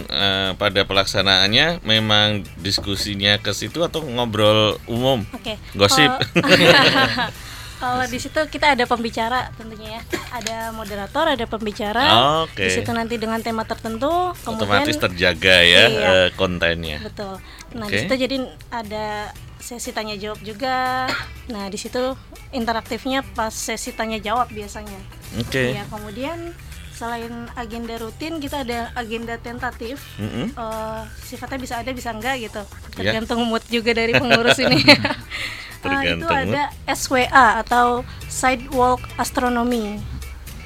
eh, 0.05 0.51
pada 0.55 0.85
pelaksanaannya 0.85 1.81
memang 1.81 2.45
diskusinya 2.61 3.41
ke 3.41 3.51
situ 3.51 3.81
atau 3.81 4.05
ngobrol 4.05 4.77
umum? 4.85 5.25
Oke. 5.33 5.57
Gosip. 5.73 6.07
Kalau 7.81 8.05
di 8.05 8.21
situ 8.21 8.37
kita 8.45 8.77
ada 8.77 8.85
pembicara 8.85 9.49
tentunya 9.57 9.97
ya. 9.97 10.01
Ada 10.31 10.57
moderator, 10.69 11.25
ada 11.25 11.45
pembicara. 11.49 12.05
Oke. 12.45 12.69
Di 12.69 12.69
situ 12.69 12.93
nanti 12.93 13.17
dengan 13.17 13.41
tema 13.41 13.65
tertentu, 13.65 14.37
kemudian 14.45 14.69
Otomatis 14.69 15.01
terjaga 15.01 15.55
ya 15.65 15.83
Iya. 15.89 15.89
eh, 15.89 16.27
kontennya. 16.37 17.01
Betul. 17.01 17.41
Nah, 17.73 17.89
Oke. 17.89 17.97
di 17.97 17.97
situ 18.05 18.13
jadi 18.21 18.37
ada 18.69 19.33
sesi 19.57 19.89
tanya 19.89 20.13
jawab 20.13 20.37
juga. 20.45 21.09
Nah, 21.49 21.65
di 21.73 21.77
situ 21.81 22.13
interaktifnya 22.53 23.25
pas 23.33 23.49
sesi 23.49 23.89
tanya 23.91 24.21
jawab 24.21 24.53
biasanya. 24.53 25.01
Oke. 25.41 25.73
Iya, 25.73 25.89
kemudian 25.89 26.53
selain 26.93 27.49
agenda 27.57 27.97
rutin, 27.97 28.37
kita 28.37 28.61
ada 28.61 28.93
agenda 28.93 29.33
tentatif. 29.41 29.97
Mm-mm. 30.21 30.53
Eh, 30.53 31.01
sifatnya 31.25 31.57
bisa 31.57 31.75
ada, 31.81 31.89
bisa 31.89 32.13
enggak 32.13 32.45
gitu. 32.45 32.61
Ya. 33.01 33.17
Tergantung 33.17 33.41
mood 33.41 33.65
juga 33.73 33.89
dari 33.97 34.13
pengurus 34.13 34.61
ini. 34.61 34.77
Itu 35.81 35.89
Tergantung 35.89 36.29
ada 36.29 36.63
SWA 36.93 37.65
atau 37.65 38.05
Sidewalk 38.29 39.01
Astronomy. 39.17 39.97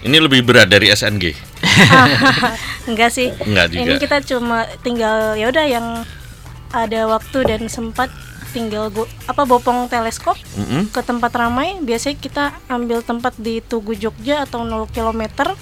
Ini 0.04 0.18
lebih 0.20 0.44
berat 0.44 0.68
dari 0.68 0.92
SNG. 0.92 1.32
enggak 2.92 3.10
sih. 3.16 3.32
Enggak 3.48 3.72
juga. 3.72 3.82
Ini 3.82 3.94
kita 3.96 4.18
cuma 4.28 4.68
tinggal 4.84 5.40
ya 5.40 5.48
udah 5.50 5.66
yang 5.66 5.88
ada 6.76 7.02
waktu 7.08 7.48
dan 7.48 7.72
sempat 7.72 8.12
tinggal 8.52 8.92
go, 8.92 9.08
apa 9.28 9.44
bopong 9.44 9.88
teleskop 9.88 10.36
Mm-mm. 10.60 10.92
ke 10.92 11.00
tempat 11.00 11.32
ramai. 11.36 11.80
Biasanya 11.80 12.16
kita 12.20 12.44
ambil 12.68 13.00
tempat 13.00 13.40
di 13.40 13.64
Tugu 13.64 13.96
Jogja 13.96 14.44
atau 14.44 14.68
0 14.68 14.92
km 14.92 15.56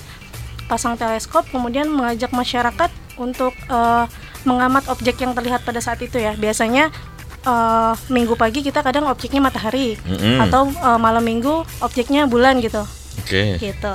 pasang 0.66 0.98
teleskop 0.98 1.46
kemudian 1.54 1.86
mengajak 1.94 2.34
masyarakat 2.34 2.90
untuk 3.22 3.54
eh, 3.70 4.06
mengamat 4.44 4.90
objek 4.92 5.24
yang 5.24 5.32
terlihat 5.38 5.64
pada 5.64 5.80
saat 5.80 6.02
itu 6.02 6.20
ya. 6.20 6.34
Biasanya 6.36 6.90
eh, 7.44 7.94
minggu 8.08 8.34
pagi 8.34 8.60
kita 8.60 8.80
kadang 8.80 9.06
objeknya 9.06 9.40
matahari 9.40 9.96
Mm-mm. 10.00 10.40
atau 10.42 10.68
eh, 10.68 10.98
malam 10.98 11.22
minggu 11.22 11.54
objeknya 11.80 12.26
bulan 12.26 12.58
gitu 12.60 12.84
Oke. 13.20 13.60
gitu. 13.60 13.94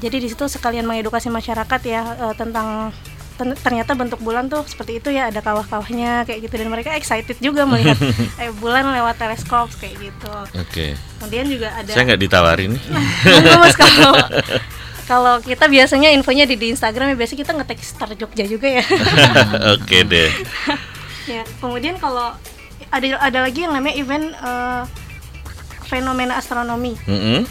Jadi 0.00 0.16
di 0.16 0.28
situ 0.28 0.48
sekalian 0.48 0.88
mengedukasi 0.88 1.28
masyarakat 1.28 1.80
ya 1.84 2.02
eh, 2.18 2.34
tentang 2.34 2.88
ten- 3.36 3.56
ternyata 3.56 3.92
bentuk 3.92 4.20
bulan 4.20 4.48
tuh 4.48 4.64
seperti 4.64 4.96
itu 4.96 5.08
ya 5.08 5.28
ada 5.28 5.40
kawah-kawahnya 5.40 6.24
kayak 6.24 6.44
gitu 6.44 6.54
dan 6.56 6.68
mereka 6.68 6.92
excited 6.92 7.36
juga 7.38 7.64
melihat 7.64 7.96
eh, 8.42 8.52
bulan 8.56 8.88
lewat 8.90 9.16
teleskop 9.16 9.68
kayak 9.76 9.96
gitu. 10.00 10.32
Oke. 10.56 10.96
Kemudian 11.20 11.46
juga 11.48 11.68
ada 11.72 11.88
Saya 11.88 12.04
nggak 12.04 12.20
ditawarin. 12.20 12.72
Mas, 13.60 13.76
kalau 13.80 14.12
kalau 15.04 15.34
kita 15.42 15.66
biasanya 15.66 16.14
infonya 16.14 16.46
di, 16.46 16.54
di 16.54 16.70
Instagram 16.70 17.12
ya 17.12 17.16
biasanya 17.18 17.40
kita 17.42 17.52
ngetek 17.56 17.80
Star 17.82 18.10
Jogja 18.14 18.44
juga 18.44 18.68
ya. 18.70 18.84
Oke 19.74 20.04
deh. 20.04 20.30
ya. 21.26 21.42
Kemudian 21.58 21.98
kalau 21.98 22.30
ada 22.90 23.06
ada 23.22 23.38
lagi 23.46 23.64
yang 23.64 23.72
namanya 23.74 23.94
event 23.96 24.26
eh, 24.34 24.82
fenomena 25.86 26.38
astronomi. 26.38 26.94
Mm-mm. 27.06 27.42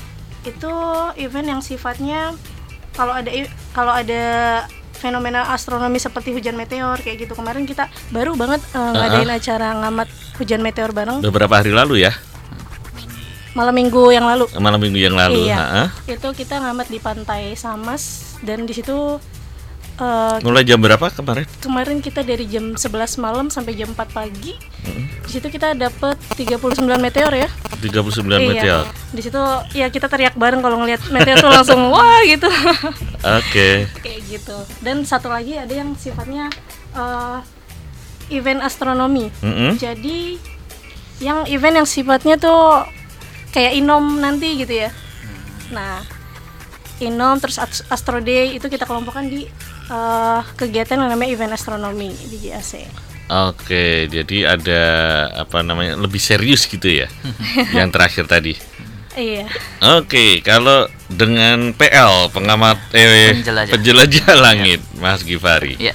itu 0.48 0.74
event 1.20 1.48
yang 1.52 1.60
sifatnya 1.60 2.32
kalau 2.96 3.12
ada 3.12 3.28
kalau 3.76 3.92
ada 3.92 4.24
fenomena 4.96 5.52
astronomi 5.56 6.00
seperti 6.00 6.32
hujan 6.36 6.56
meteor 6.56 7.00
kayak 7.00 7.28
gitu 7.28 7.36
kemarin 7.36 7.64
kita 7.64 7.88
baru 8.12 8.36
banget 8.36 8.60
uh, 8.76 8.92
ngadain 8.96 9.32
acara 9.32 9.68
ngamat 9.84 10.08
hujan 10.40 10.60
meteor 10.60 10.92
bareng 10.92 11.24
Beberapa 11.24 11.60
hari 11.60 11.72
lalu 11.72 12.04
ya, 12.08 12.12
malam 13.56 13.76
minggu 13.76 14.16
yang 14.16 14.28
lalu 14.28 14.48
malam 14.60 14.80
minggu 14.80 15.00
yang 15.00 15.16
lalu. 15.16 15.48
Iya. 15.48 15.58
Ha-ha. 15.60 15.84
itu 16.08 16.28
kita 16.36 16.60
ngamat 16.60 16.88
di 16.88 17.00
pantai 17.00 17.56
Samas 17.56 18.36
dan 18.44 18.64
di 18.64 18.72
situ 18.76 19.20
uh, 20.00 20.38
Mulai 20.42 20.64
jam 20.64 20.78
berapa 20.78 21.06
kemarin? 21.10 21.46
kemarin 21.60 21.98
kita 22.00 22.22
dari 22.22 22.46
jam 22.46 22.74
11 22.74 22.88
malam 23.18 23.48
sampai 23.48 23.76
jam 23.76 23.90
4 23.90 24.00
pagi 24.10 24.56
di 25.22 25.30
situ 25.30 25.46
kita 25.48 25.72
dapat 25.74 26.18
39 26.34 26.74
meteor 26.98 27.30
ya 27.38 27.50
39 27.80 28.26
Iya. 28.26 28.38
meteor. 28.42 28.84
di 29.10 29.22
situ 29.22 29.42
ya 29.74 29.88
kita 29.88 30.08
teriak 30.08 30.34
bareng 30.34 30.60
kalau 30.60 30.80
ngelihat 30.80 31.06
meteor 31.10 31.38
tuh 31.38 31.52
langsung 31.52 31.86
wah 31.94 32.18
gitu 32.24 32.50
Oke. 33.22 33.86
kayak 34.04 34.22
gitu 34.28 34.58
dan 34.80 35.04
satu 35.04 35.30
lagi 35.30 35.54
ada 35.54 35.70
yang 35.70 35.94
sifatnya 35.94 36.50
eh, 36.92 37.38
event 38.32 38.60
astronomi 38.60 39.30
Mm-mm. 39.40 39.78
jadi 39.78 40.42
yang 41.20 41.46
event 41.46 41.76
yang 41.76 41.88
sifatnya 41.88 42.36
tuh 42.36 42.90
kayak 43.50 43.76
inom 43.76 44.18
nanti 44.18 44.58
gitu 44.58 44.74
ya 44.80 44.90
nah 45.70 46.02
inom 46.98 47.38
terus 47.38 47.58
Ast- 47.58 47.86
astro 47.88 48.18
day 48.18 48.56
itu 48.56 48.66
kita 48.66 48.84
kelompokkan 48.84 49.26
di 49.26 49.46
eh, 49.90 50.40
kegiatan 50.56 50.98
yang 50.98 51.10
namanya 51.10 51.30
event 51.32 51.54
astronomi 51.54 52.10
di 52.14 52.38
JAC 52.40 52.86
Oke, 53.30 54.10
jadi 54.10 54.58
ada 54.58 54.84
apa 55.38 55.62
namanya 55.62 55.94
lebih 55.94 56.18
serius 56.18 56.66
gitu 56.66 56.90
ya, 56.90 57.06
yang 57.78 57.90
terakhir 57.90 58.26
tadi. 58.26 58.58
iya 59.14 59.46
Oke, 59.94 60.42
kalau 60.42 60.90
dengan 61.06 61.70
PL 61.72 62.30
pengamat 62.30 62.82
eh, 62.90 63.34
Penjelajah. 63.36 63.70
penjelajah 63.70 64.34
langit, 64.36 64.82
Mas 64.98 65.22
Gifari. 65.22 65.78
Ya. 65.78 65.94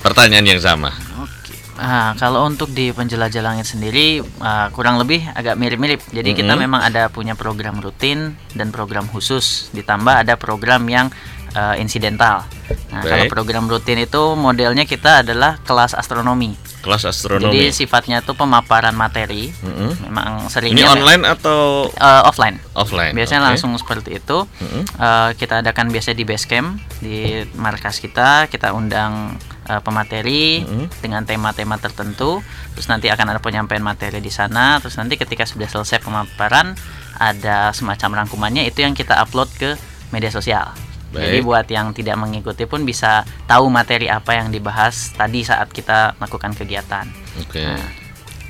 Pertanyaan 0.00 0.44
yang 0.44 0.60
sama. 0.60 0.92
Oke. 1.16 1.56
Ah, 1.74 2.12
kalau 2.14 2.44
untuk 2.44 2.68
di 2.68 2.92
penjelajah 2.92 3.40
langit 3.40 3.64
sendiri 3.64 4.20
ah, 4.38 4.68
kurang 4.68 5.00
lebih 5.00 5.24
agak 5.30 5.56
mirip-mirip. 5.56 6.04
Jadi 6.12 6.36
kita 6.36 6.52
Mhm. 6.52 6.60
memang 6.60 6.84
ada 6.84 7.08
punya 7.08 7.32
program 7.32 7.80
rutin 7.80 8.36
dan 8.52 8.68
program 8.68 9.08
khusus. 9.08 9.72
Ditambah 9.72 10.20
ada 10.20 10.36
program 10.36 10.84
yang 10.84 11.08
ah, 11.54 11.74
insidental. 11.78 12.44
Nah, 12.90 13.02
kalau 13.02 13.24
Baik. 13.26 13.32
program 13.32 13.64
rutin 13.66 13.98
itu 13.98 14.22
modelnya 14.38 14.86
kita 14.86 15.26
adalah 15.26 15.58
kelas 15.62 15.94
astronomi. 15.94 16.54
Kelas 16.84 17.08
Jadi 17.08 17.12
astronomi. 17.16 17.72
sifatnya 17.72 18.20
itu 18.20 18.36
pemaparan 18.36 18.92
materi. 18.92 19.48
Mm-mm. 19.64 20.04
Memang 20.04 20.44
Ini 20.44 20.52
seringnya 20.52 20.86
online 20.92 21.22
atau 21.24 21.88
eh, 21.88 22.22
offline. 22.28 22.60
offline? 22.76 23.16
Biasanya 23.16 23.40
Oke. 23.40 23.48
langsung 23.56 23.72
seperti 23.80 24.20
itu. 24.20 24.44
Mm-mm. 24.44 24.84
Eh, 24.84 25.30
kita 25.40 25.64
adakan 25.64 25.88
biasa 25.88 26.12
di 26.12 26.28
base 26.28 26.44
camp 26.44 26.76
di 27.00 27.40
markas 27.56 28.04
kita. 28.04 28.52
Kita 28.52 28.76
undang 28.76 29.40
eh, 29.64 29.80
pemateri 29.80 30.60
Mm-mm. 30.60 30.86
dengan 31.00 31.24
tema-tema 31.24 31.80
tertentu. 31.80 32.44
Terus 32.76 32.86
nanti 32.92 33.08
akan 33.08 33.32
ada 33.32 33.40
penyampaian 33.40 33.80
materi 33.80 34.20
di 34.20 34.30
sana. 34.30 34.76
Terus 34.84 35.00
nanti 35.00 35.16
ketika 35.16 35.48
sudah 35.48 35.66
selesai 35.66 36.04
pemaparan 36.04 36.76
ada 37.16 37.72
semacam 37.72 38.22
rangkumannya 38.24 38.68
itu 38.68 38.84
yang 38.84 38.92
kita 38.92 39.16
upload 39.24 39.48
ke 39.56 39.72
media 40.12 40.28
sosial. 40.28 40.68
Jadi 41.14 41.38
Baik. 41.38 41.46
buat 41.46 41.66
yang 41.66 41.86
tidak 41.90 42.18
mengikuti 42.18 42.66
pun 42.66 42.82
bisa 42.82 43.22
tahu 43.46 43.70
materi 43.70 44.10
apa 44.10 44.34
yang 44.34 44.50
dibahas 44.50 45.14
tadi 45.14 45.40
saat 45.40 45.70
kita 45.70 46.18
melakukan 46.18 46.52
kegiatan. 46.52 47.06
Oke. 47.38 47.62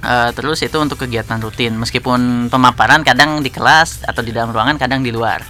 Eh, 0.00 0.30
terus 0.32 0.60
itu 0.60 0.76
untuk 0.76 1.00
kegiatan 1.00 1.40
rutin 1.40 1.72
meskipun 1.74 2.48
pemaparan 2.48 3.00
kadang 3.00 3.40
di 3.40 3.48
kelas 3.48 4.04
atau 4.04 4.20
di 4.20 4.32
dalam 4.32 4.52
ruangan 4.52 4.76
kadang 4.76 5.00
di 5.00 5.08
luar 5.08 5.40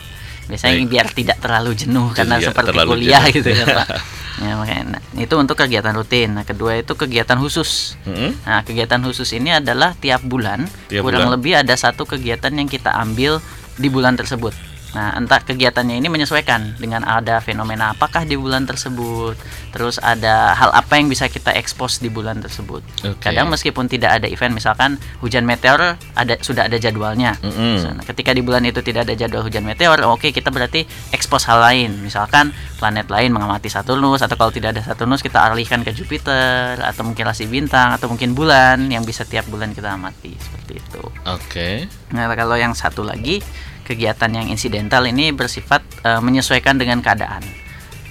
biasanya 0.45 0.79
Baik. 0.79 0.91
biar 0.93 1.07
tidak 1.11 1.39
terlalu 1.41 1.73
jenuh 1.75 2.13
karena 2.13 2.37
Tidak 2.39 2.53
seperti 2.53 2.77
kuliah 2.87 3.25
jenuh. 3.25 3.35
gitu 3.35 3.49
ya 3.51 3.65
pak 3.65 3.87
ya 4.45 4.53
makanya 4.55 4.85
nah, 4.95 5.01
itu 5.17 5.35
untuk 5.35 5.57
kegiatan 5.57 5.91
rutin 5.91 6.39
nah 6.39 6.45
kedua 6.45 6.79
itu 6.79 6.93
kegiatan 6.95 7.35
khusus 7.35 7.99
Mm-mm. 8.07 8.31
nah 8.45 8.63
kegiatan 8.63 9.03
khusus 9.03 9.33
ini 9.33 9.57
adalah 9.57 9.97
tiap 9.99 10.23
bulan 10.23 10.71
Tiap 10.87 11.03
kurang 11.03 11.27
bulan. 11.27 11.35
lebih 11.35 11.53
ada 11.59 11.75
satu 11.75 12.07
kegiatan 12.07 12.53
yang 12.53 12.69
kita 12.69 12.95
ambil 12.95 13.43
di 13.75 13.89
bulan 13.91 14.15
tersebut 14.15 14.55
Nah, 14.95 15.19
entah 15.19 15.43
kegiatannya 15.43 15.99
ini 15.99 16.07
menyesuaikan 16.07 16.79
dengan 16.79 17.03
ada 17.03 17.43
fenomena 17.43 17.91
apakah 17.91 18.23
di 18.23 18.39
bulan 18.39 18.63
tersebut, 18.63 19.35
terus 19.75 19.99
ada 19.99 20.55
hal 20.55 20.71
apa 20.71 21.03
yang 21.03 21.11
bisa 21.11 21.27
kita 21.27 21.51
ekspos 21.51 21.99
di 21.99 22.07
bulan 22.07 22.39
tersebut. 22.39 22.81
Oke. 23.03 23.19
Kadang 23.19 23.51
meskipun 23.51 23.91
tidak 23.91 24.23
ada 24.23 24.31
event, 24.31 24.55
misalkan 24.55 24.97
hujan 25.19 25.43
meteor 25.43 25.99
ada 26.15 26.35
sudah 26.39 26.71
ada 26.71 26.79
jadwalnya. 26.79 27.35
Mm-mm. 27.43 27.99
Nah, 27.99 28.05
ketika 28.07 28.31
di 28.31 28.47
bulan 28.47 28.63
itu 28.63 28.81
tidak 28.87 29.11
ada 29.11 29.19
jadwal 29.19 29.43
hujan 29.43 29.67
meteor, 29.67 29.99
oke 30.07 30.31
kita 30.31 30.55
berarti 30.55 30.87
ekspos 31.11 31.51
hal 31.51 31.59
lain. 31.59 31.99
Misalkan 31.99 32.55
planet 32.79 33.11
lain 33.11 33.35
mengamati 33.35 33.67
Saturnus 33.67 34.23
atau 34.23 34.39
kalau 34.39 34.55
tidak 34.55 34.79
ada 34.79 34.83
Saturnus 34.87 35.27
kita 35.27 35.43
alihkan 35.43 35.83
ke 35.83 35.91
Jupiter 35.91 36.79
atau 36.79 37.03
mungkin 37.03 37.27
rasi 37.27 37.51
bintang 37.51 37.91
atau 37.99 38.07
mungkin 38.07 38.39
bulan 38.39 38.87
yang 38.95 39.03
bisa 39.03 39.27
tiap 39.27 39.51
bulan 39.51 39.75
kita 39.75 39.91
amati 39.91 40.39
seperti 40.39 40.79
itu. 40.79 41.03
Oke. 41.27 41.91
Nah, 42.15 42.31
kalau 42.39 42.55
yang 42.55 42.79
satu 42.79 43.03
lagi 43.03 43.43
kegiatan 43.85 44.33
yang 44.33 44.49
insidental 44.49 45.05
ini 45.05 45.31
bersifat 45.31 45.85
eh, 46.03 46.21
menyesuaikan 46.21 46.81
dengan 46.81 47.05
keadaan. 47.05 47.45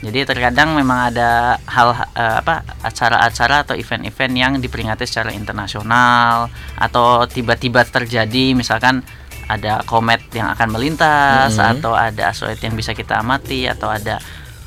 Jadi 0.03 0.27
terkadang 0.27 0.75
memang 0.75 1.09
ada 1.15 1.55
hal 1.63 1.95
eh, 2.13 2.35
apa 2.43 2.61
acara-acara 2.83 3.63
atau 3.63 3.75
event-event 3.75 4.33
yang 4.35 4.51
diperingati 4.59 5.07
secara 5.07 5.31
internasional 5.31 6.51
atau 6.75 7.23
tiba-tiba 7.25 7.81
terjadi 7.87 8.51
misalkan 8.53 9.01
ada 9.47 9.83
komet 9.83 10.23
yang 10.31 10.47
akan 10.55 10.71
melintas 10.71 11.55
Mhm. 11.55 11.79
atau 11.79 11.91
ada 11.95 12.31
asteroid 12.31 12.59
yang 12.63 12.75
bisa 12.75 12.95
kita 12.95 13.19
amati 13.19 13.67
atau 13.67 13.91
ada 13.91 14.19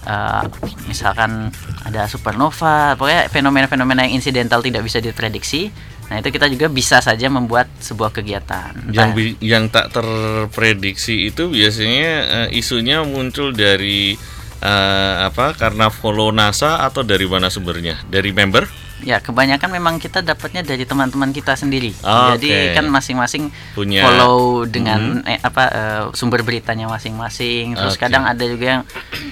eh, 0.07 0.42
misalkan 0.87 1.51
ada 1.83 2.07
supernova 2.07 2.95
pokoknya 2.95 3.27
fenomena-fenomena 3.29 4.07
yang 4.07 4.16
insidental 4.16 4.62
tidak 4.62 4.87
bisa 4.87 5.03
diprediksi 5.03 5.69
nah 6.07 6.23
itu 6.23 6.31
kita 6.31 6.47
juga 6.47 6.66
bisa 6.66 7.03
saja 7.03 7.27
membuat 7.27 7.66
sebuah 7.79 8.14
kegiatan 8.14 8.71
Yang 8.88 9.09
Entah- 9.11 9.14
bi- 9.14 9.38
yang 9.42 9.64
tak 9.66 9.87
terprediksi 9.90 11.29
itu 11.29 11.51
biasanya 11.51 12.11
eh, 12.47 12.49
isunya 12.55 13.03
muncul 13.03 13.51
dari 13.51 14.14
eh, 14.57 15.14
apa? 15.21 15.53
Karena 15.53 15.90
follow 15.90 16.31
NASA 16.31 16.81
atau 16.81 17.03
dari 17.03 17.27
mana 17.27 17.51
sumbernya? 17.51 18.01
Dari 18.07 18.31
member? 18.31 18.86
Ya, 18.96 19.20
kebanyakan 19.20 19.68
memang 19.68 20.00
kita 20.00 20.24
dapatnya 20.24 20.64
dari 20.64 20.82
teman-teman 20.82 21.28
kita 21.28 21.52
sendiri. 21.52 21.92
Oh, 22.00 22.32
Jadi 22.32 22.48
oke. 22.48 22.74
kan 22.74 22.87
masing-masing 22.88 23.52
Punya- 23.76 24.00
follow 24.00 24.64
dengan 24.64 25.20
eh, 25.22 25.37
apa 25.38 25.62
eh, 25.68 26.02
sumber 26.12 26.40
beritanya 26.40 26.88
masing-masing. 26.88 27.76
Terus 27.76 27.92
Oke. 27.92 28.02
kadang 28.02 28.24
ada 28.24 28.40
juga 28.40 28.80
yang 28.80 28.82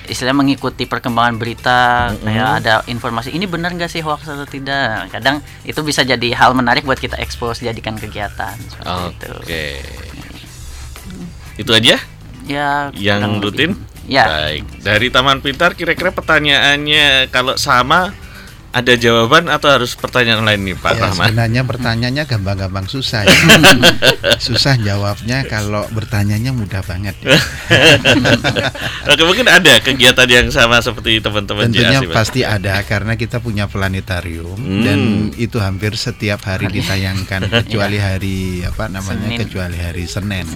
istilah 0.04 0.36
mengikuti 0.36 0.84
perkembangan 0.84 1.34
berita, 1.34 1.80
kayak 2.14 2.50
ada 2.60 2.74
informasi 2.84 3.32
ini 3.32 3.48
benar 3.48 3.72
nggak 3.72 3.88
sih 3.88 4.04
hoax 4.04 4.28
atau 4.28 4.44
tidak. 4.44 5.08
Kadang 5.08 5.40
itu 5.62 5.80
bisa 5.80 6.04
jadi 6.04 6.28
hal 6.34 6.52
menarik 6.52 6.84
buat 6.84 7.00
kita 7.00 7.16
expose 7.16 7.64
jadikan 7.64 7.96
kegiatan 7.96 8.52
seperti 8.60 8.92
itu. 9.10 9.30
Oke. 9.34 9.64
Itu 11.56 11.70
aja 11.72 11.96
Ya, 12.44 12.92
yang 12.92 13.40
lebih. 13.40 13.48
rutin? 13.48 13.70
Ya. 14.04 14.28
Baik. 14.28 14.84
Dari 14.84 15.08
Taman 15.08 15.40
Pintar 15.40 15.72
kira-kira 15.72 16.12
pertanyaannya 16.12 17.32
kalau 17.32 17.56
sama 17.56 18.12
ada 18.74 18.92
jawaban 18.92 19.46
atau 19.46 19.70
harus 19.70 19.94
pertanyaan 19.94 20.42
lain 20.42 20.60
nih 20.64 20.74
Pak 20.74 20.92
Ya, 20.92 21.00
Rahman? 21.00 21.26
sebenarnya 21.30 21.62
pertanyaannya 21.62 22.24
gampang-gampang 22.24 22.86
susah 22.86 23.22
ya. 23.22 23.38
susah 24.46 24.74
jawabnya 24.76 25.42
kalau 25.44 25.86
bertanyanya 25.88 26.50
mudah 26.50 26.82
banget. 26.82 27.14
ya. 27.20 27.38
Oke, 29.06 29.22
mungkin 29.22 29.46
ada 29.46 29.78
kegiatan 29.78 30.26
yang 30.26 30.48
sama 30.50 30.80
seperti 30.80 31.20
teman-teman 31.20 31.70
Tentunya 31.70 32.00
JAC, 32.00 32.08
Pak. 32.08 32.14
pasti 32.14 32.40
ada 32.42 32.82
karena 32.82 33.14
kita 33.14 33.38
punya 33.38 33.64
planetarium 33.66 34.56
Hmm. 34.56 34.82
dan 34.82 35.00
itu 35.34 35.56
hampir 35.56 35.94
setiap 35.94 36.42
hari 36.42 36.66
ditayangkan 36.68 37.46
kecuali 37.62 37.96
hari 37.96 38.38
apa 38.60 38.88
namanya 38.88 39.28
Senin. 39.28 39.38
kecuali 39.40 39.76
hari 39.76 40.04
Senin. 40.04 40.46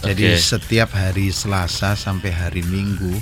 Jadi 0.00 0.24
Oke. 0.30 0.38
setiap 0.38 0.92
hari 0.92 1.30
Selasa 1.30 1.94
sampai 1.94 2.28
hari 2.28 2.60
Minggu 2.62 3.14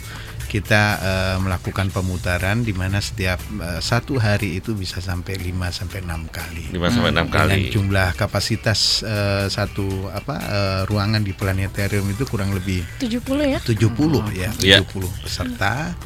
kita 0.53 0.83
eh, 1.01 1.37
melakukan 1.41 1.89
pemutaran 1.89 2.61
di 2.61 2.77
mana 2.77 3.01
setiap 3.01 3.41
eh, 3.41 3.81
satu 3.81 4.21
hari 4.21 4.61
itu 4.61 4.77
bisa 4.77 5.01
sampai 5.01 5.41
5 5.41 5.49
sampai 5.73 6.05
6 6.05 6.29
kali. 6.29 6.65
5 6.69 6.93
sampai 6.93 7.11
6 7.11 7.17
Dengan 7.17 7.29
kali. 7.33 7.73
jumlah 7.73 8.09
kapasitas 8.13 8.81
eh, 9.01 9.49
satu 9.49 10.13
apa 10.13 10.37
eh, 10.37 10.81
ruangan 10.85 11.25
di 11.25 11.33
planetarium 11.33 12.05
itu 12.07 12.29
kurang 12.29 12.53
lebih 12.53 12.85
70 13.01 13.25
ya 13.49 13.59
70 13.65 13.97
ya, 14.37 14.51
Iya. 14.61 14.79
70 14.85 15.25
peserta 15.25 15.97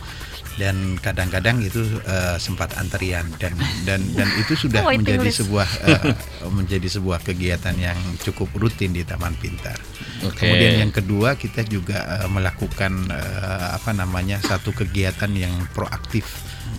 dan 0.57 0.97
kadang-kadang 0.99 1.61
itu 1.61 1.85
eh, 2.03 2.37
sempat 2.37 2.73
antrian 2.77 3.29
dan 3.37 3.53
dan 3.85 4.01
dan 4.13 4.29
itu 4.37 4.57
sudah 4.57 4.81
Waiting 4.89 5.05
menjadi 5.05 5.29
list. 5.29 5.39
sebuah 5.41 5.69
eh, 5.85 6.03
menjadi 6.49 6.89
sebuah 6.91 7.19
kegiatan 7.21 7.77
yang 7.77 7.97
cukup 8.19 8.49
rutin 8.57 8.91
di 8.91 9.05
Taman 9.05 9.37
Pintar. 9.37 9.77
Oke. 10.25 10.43
Kemudian 10.43 10.81
yang 10.81 10.93
kedua 10.93 11.37
kita 11.37 11.61
juga 11.63 12.21
eh, 12.21 12.29
melakukan 12.29 12.93
eh, 13.09 13.67
apa 13.73 13.93
namanya 13.93 14.41
satu 14.41 14.73
kegiatan 14.73 15.29
yang 15.31 15.53
proaktif 15.71 16.25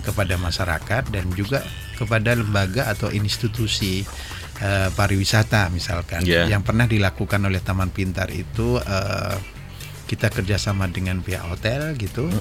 kepada 0.01 0.35
masyarakat 0.35 1.03
dan 1.09 1.25
juga 1.31 1.61
kepada 1.93 2.33
lembaga 2.33 2.87
atau 2.87 3.09
institusi 3.09 4.01
eh, 4.57 4.89
pariwisata 4.89 5.69
misalkan 5.69 6.21
Iya. 6.21 6.49
yang 6.49 6.61
pernah 6.61 6.85
dilakukan 6.85 7.41
oleh 7.41 7.59
Taman 7.59 7.89
Pintar 7.89 8.29
itu 8.31 8.79
eh, 8.79 9.35
kita 10.07 10.31
kerjasama 10.31 10.87
dengan 10.87 11.19
pihak 11.19 11.43
hotel 11.43 11.93
gitu. 11.93 12.31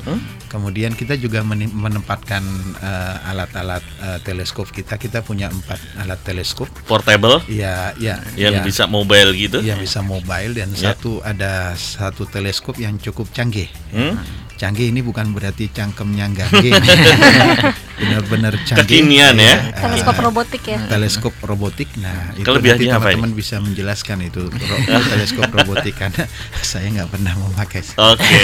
Kemudian 0.47 0.95
kita 0.95 1.19
juga 1.19 1.43
menempatkan 1.43 2.41
eh, 2.79 3.29
alat-alat 3.29 3.83
eh, 4.01 4.19
teleskop 4.23 4.71
kita. 4.71 4.97
Kita 4.97 5.21
punya 5.21 5.51
empat 5.51 5.77
alat 5.99 6.23
teleskop. 6.23 6.71
Portable 6.87 7.43
Ya, 7.51 7.91
ya. 7.99 8.23
yang 8.39 8.57
ya 8.57 8.63
bisa 8.63 8.87
mobile 8.87 9.35
gitu. 9.35 9.59
yang 9.61 9.77
bisa 9.77 10.01
mobile 10.01 10.55
dan 10.55 10.71
Ya. 10.73 10.95
satu 10.95 11.19
ada 11.21 11.75
satu 11.75 12.25
teleskop 12.25 12.79
yang 12.79 12.97
cukup 12.97 13.27
canggih. 13.35 13.67
Hmm? 13.91 14.15
Canggih 14.57 14.89
ini 14.89 15.03
bukan 15.03 15.35
berarti 15.35 15.69
cangkemnya 15.69 16.31
gangge. 16.33 16.71
Benar-benar 17.97 18.53
canggih. 18.63 18.85
Kekinian 18.85 19.37
ya. 19.37 19.55
Eh, 19.67 19.73
teleskop 19.75 20.17
robotik 20.19 20.63
ya 20.63 20.79
teleskop 20.87 21.35
robotik. 21.41 21.89
Nah, 21.97 22.33
itu 22.33 22.45
Kelebihannya 22.45 22.87
nanti 22.87 22.93
teman-teman 22.93 23.33
bisa 23.33 23.57
menjelaskan 23.59 24.19
itu 24.23 24.47
ro- 24.47 24.85
teleskop 25.07 25.49
robotik 25.51 25.95
karena 25.95 26.29
saya 26.63 26.87
nggak 26.91 27.09
pernah 27.09 27.33
memakai. 27.35 27.81
Oke. 27.97 28.41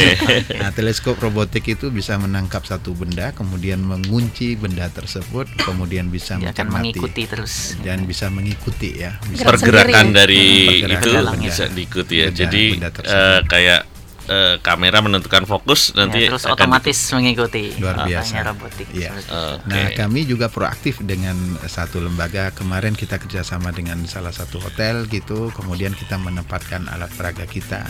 Nah, 0.57 0.71
teleskop 0.71 1.17
robotik 1.19 1.69
itu 1.69 1.88
bisa 1.88 2.17
menangkap 2.17 2.62
satu 2.62 2.93
benda, 2.93 3.31
kemudian 3.31 3.79
mengunci 3.79 4.55
benda 4.55 4.88
tersebut, 4.88 5.45
kemudian 5.59 6.09
bisa 6.09 6.35
Dia 6.35 6.51
akan 6.51 6.67
mencermati 6.67 6.81
mengikuti 6.91 7.23
terus. 7.27 7.77
dan 7.81 8.05
bisa 8.05 8.27
mengikuti 8.27 8.91
ya. 8.97 9.21
Bisa 9.23 9.45
Gerak 9.45 9.53
Pergerakan 9.59 9.93
sendiri 10.07 10.09
ya? 10.09 10.17
dari 10.17 10.45
Pergerakan 10.81 10.97
itu 10.97 11.11
benda. 11.12 11.45
bisa 11.45 11.65
diikuti 11.69 12.15
ya. 12.15 12.25
Benda- 12.25 12.38
Jadi 12.38 12.62
benda 12.73 12.91
tersebut. 12.91 13.21
eh, 13.21 13.41
kayak 13.47 13.81
eh, 14.29 14.57
kamera 14.63 15.03
menentukan 15.03 15.45
fokus 15.49 15.95
nanti 15.99 16.27
Ya, 16.27 16.35
terus 16.35 16.47
akan 16.47 16.55
otomatis 16.55 16.99
mengikuti 17.15 17.75
Luar 17.79 18.07
biasa. 18.07 18.47
robotik 18.47 18.89
itu. 18.95 19.09
Oke. 19.09 19.67
Nah, 19.67 19.87
kami 19.97 20.21
juga 20.29 20.47
proaktif 20.53 21.03
dengan 21.03 21.35
satu 21.67 21.99
lembaga. 21.99 22.55
Kemarin 22.55 22.95
kita 22.95 23.19
kerjasama 23.19 23.75
dengan 23.75 23.99
salah 24.07 24.31
satu 24.31 24.63
hotel 24.63 25.11
gitu. 25.11 25.51
Kemudian 25.55 25.97
kita 25.97 26.19
menempatkan 26.21 26.87
alat 26.91 27.11
peraga 27.15 27.47
kita. 27.49 27.87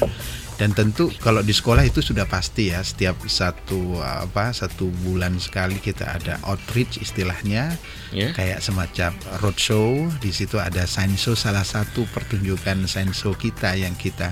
Dan 0.61 0.77
tentu 0.77 1.11
kalau 1.19 1.43
di 1.43 1.51
sekolah 1.51 1.83
itu 1.83 2.05
sudah 2.05 2.29
pasti 2.29 2.71
ya. 2.71 2.85
Setiap 2.85 3.19
satu 3.27 3.99
apa 3.99 4.55
satu 4.55 4.93
bulan 5.03 5.41
sekali 5.43 5.81
kita 5.83 6.07
ada 6.17 6.39
outreach 6.47 7.03
istilahnya. 7.03 7.75
Ya. 8.15 8.31
Kayak 8.37 8.63
semacam 8.63 9.11
roadshow. 9.43 10.07
Di 10.23 10.31
situ 10.31 10.61
ada 10.63 10.87
science 10.87 11.25
show. 11.25 11.35
Salah 11.35 11.67
satu 11.67 12.07
pertunjukan 12.13 12.85
science 12.87 13.25
show 13.25 13.35
kita 13.35 13.75
yang 13.75 13.97
kita 13.99 14.31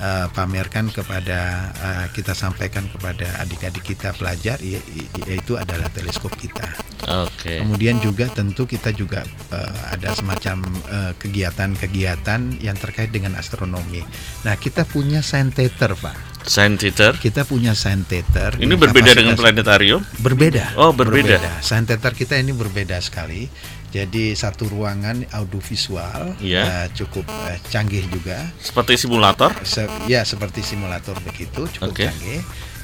eh, 0.00 0.26
pamerkan 0.32 0.88
kepada 0.88 1.38
eh, 1.70 2.06
kita 2.10 2.32
sampaikan 2.32 2.88
kepada 2.88 3.28
adik-adik 3.38 3.84
kita 3.84 4.16
pelajar 4.16 4.56
ya- 4.58 4.80
ya- 4.80 5.10
yaitu 5.28 5.54
adalah 5.54 5.92
teleskop 5.92 6.32
kita. 6.34 6.64
Oke. 7.06 7.60
Kemudian 7.60 8.00
juga 8.00 8.28
tentu 8.28 8.64
kita 8.64 8.90
juga 8.90 9.22
eh, 9.52 9.74
ada 9.92 10.10
semacam 10.12 10.64
eh, 10.88 11.12
kegiatan-kegiatan 11.20 12.58
yang 12.58 12.76
terkait 12.76 13.12
dengan 13.12 13.36
astronomi. 13.36 14.00
Nah, 14.42 14.56
kita 14.56 14.82
punya 14.84 15.20
science 15.20 15.54
theater, 15.54 15.92
Pak. 15.94 16.29
Science 16.44 16.80
theater. 16.80 17.12
Kita 17.16 17.44
punya 17.44 17.76
science 17.76 18.08
theater. 18.08 18.56
Ini 18.56 18.74
berbeda 18.74 19.12
dengan 19.12 19.36
planetarium. 19.36 20.00
Berbeda. 20.18 20.74
Oh, 20.80 20.90
berbeda. 20.90 21.36
Science 21.60 21.88
theater 21.92 22.12
kita 22.12 22.40
ini 22.40 22.50
berbeda 22.56 22.96
sekali. 22.98 23.46
Jadi 23.90 24.38
satu 24.38 24.70
ruangan 24.70 25.26
audiovisual 25.34 26.38
Iya. 26.38 26.62
eh, 26.62 26.86
cukup 26.94 27.26
eh, 27.26 27.58
canggih 27.68 28.06
juga. 28.06 28.46
Seperti 28.62 28.94
simulator. 28.94 29.50
Se- 29.66 29.90
ya 30.06 30.22
seperti 30.22 30.62
simulator 30.62 31.18
begitu 31.26 31.66
cukup 31.66 31.90
Oke. 31.92 32.06
canggih. 32.06 32.40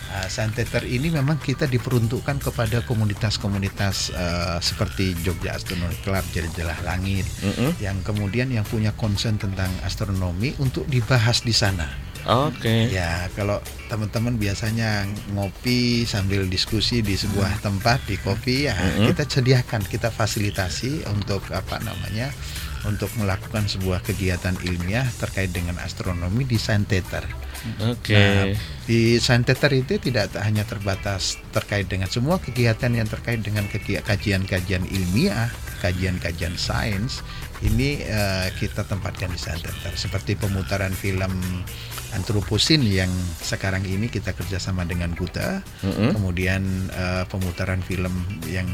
Uh, 0.06 0.26
Science 0.30 0.54
Theater 0.54 0.86
ini 0.86 1.10
memang 1.10 1.34
kita 1.36 1.66
diperuntukkan 1.66 2.38
kepada 2.38 2.78
komunitas-komunitas 2.86 4.14
uh, 4.14 4.58
seperti 4.62 5.18
Jogja 5.26 5.58
Astronomy 5.58 5.98
Club, 6.06 6.22
Jelah 6.30 6.78
Langit, 6.86 7.26
Mm-mm. 7.42 7.74
yang 7.82 7.98
kemudian 8.06 8.46
yang 8.54 8.62
punya 8.62 8.94
concern 8.94 9.34
tentang 9.34 9.66
astronomi 9.82 10.54
untuk 10.62 10.86
dibahas 10.86 11.42
di 11.42 11.50
sana. 11.50 11.90
Oke. 12.26 12.90
Ya, 12.90 13.30
kalau 13.38 13.62
teman-teman 13.86 14.34
biasanya 14.34 15.06
ngopi 15.30 16.02
sambil 16.02 16.42
diskusi 16.50 16.98
di 16.98 17.14
sebuah 17.14 17.62
tempat 17.62 18.02
di 18.10 18.18
kopi, 18.18 18.66
ya 18.66 18.74
Mm-mm. 18.74 19.14
kita 19.14 19.24
sediakan, 19.30 19.86
kita 19.86 20.10
fasilitasi 20.10 21.06
untuk 21.06 21.46
apa 21.54 21.78
namanya, 21.86 22.34
untuk 22.86 23.10
melakukan 23.18 23.66
sebuah 23.70 24.02
kegiatan 24.02 24.58
ilmiah 24.62 25.06
terkait 25.22 25.54
dengan 25.54 25.78
astronomi 25.82 26.46
di 26.46 26.58
Science 26.58 26.90
Theater. 26.90 27.24
Oke. 27.82 28.14
Nah, 28.14 28.54
di 28.86 29.18
Sainteter 29.18 29.74
itu 29.74 29.98
tidak 29.98 30.30
hanya 30.38 30.62
terbatas 30.62 31.34
terkait 31.50 31.90
dengan 31.90 32.06
semua 32.06 32.38
kegiatan 32.38 32.94
yang 32.94 33.10
terkait 33.10 33.42
dengan 33.42 33.66
kajian-kajian 33.66 34.86
ilmiah, 34.86 35.50
kajian-kajian 35.82 36.54
sains, 36.54 37.26
ini 37.66 38.06
eh, 38.06 38.48
kita 38.54 38.86
tempatkan 38.86 39.34
di 39.34 39.40
Sainteter. 39.40 39.94
Seperti 39.98 40.38
pemutaran 40.38 40.94
film 40.94 41.32
antroposin 42.12 42.84
yang 42.84 43.10
sekarang 43.40 43.82
ini 43.82 44.06
kita 44.06 44.30
kerjasama 44.30 44.84
dengan 44.84 45.10
Guta, 45.14 45.64
Mm-mm. 45.82 46.14
kemudian 46.14 46.62
eh, 46.92 47.24
pemutaran 47.26 47.82
film 47.82 48.12
yang 48.46 48.68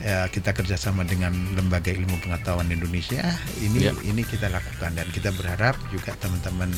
eh, 0.00 0.26
kita 0.30 0.56
kerjasama 0.56 1.04
dengan 1.04 1.32
Lembaga 1.52 1.92
Ilmu 1.92 2.22
Pengetahuan 2.22 2.70
Indonesia 2.70 3.22
ini 3.60 3.88
Ya. 3.88 3.92
ini 4.02 4.22
kita 4.22 4.48
lakukan 4.48 4.94
dan 4.94 5.06
kita 5.10 5.34
berharap 5.34 5.76
juga 5.90 6.16
teman-teman 6.16 6.72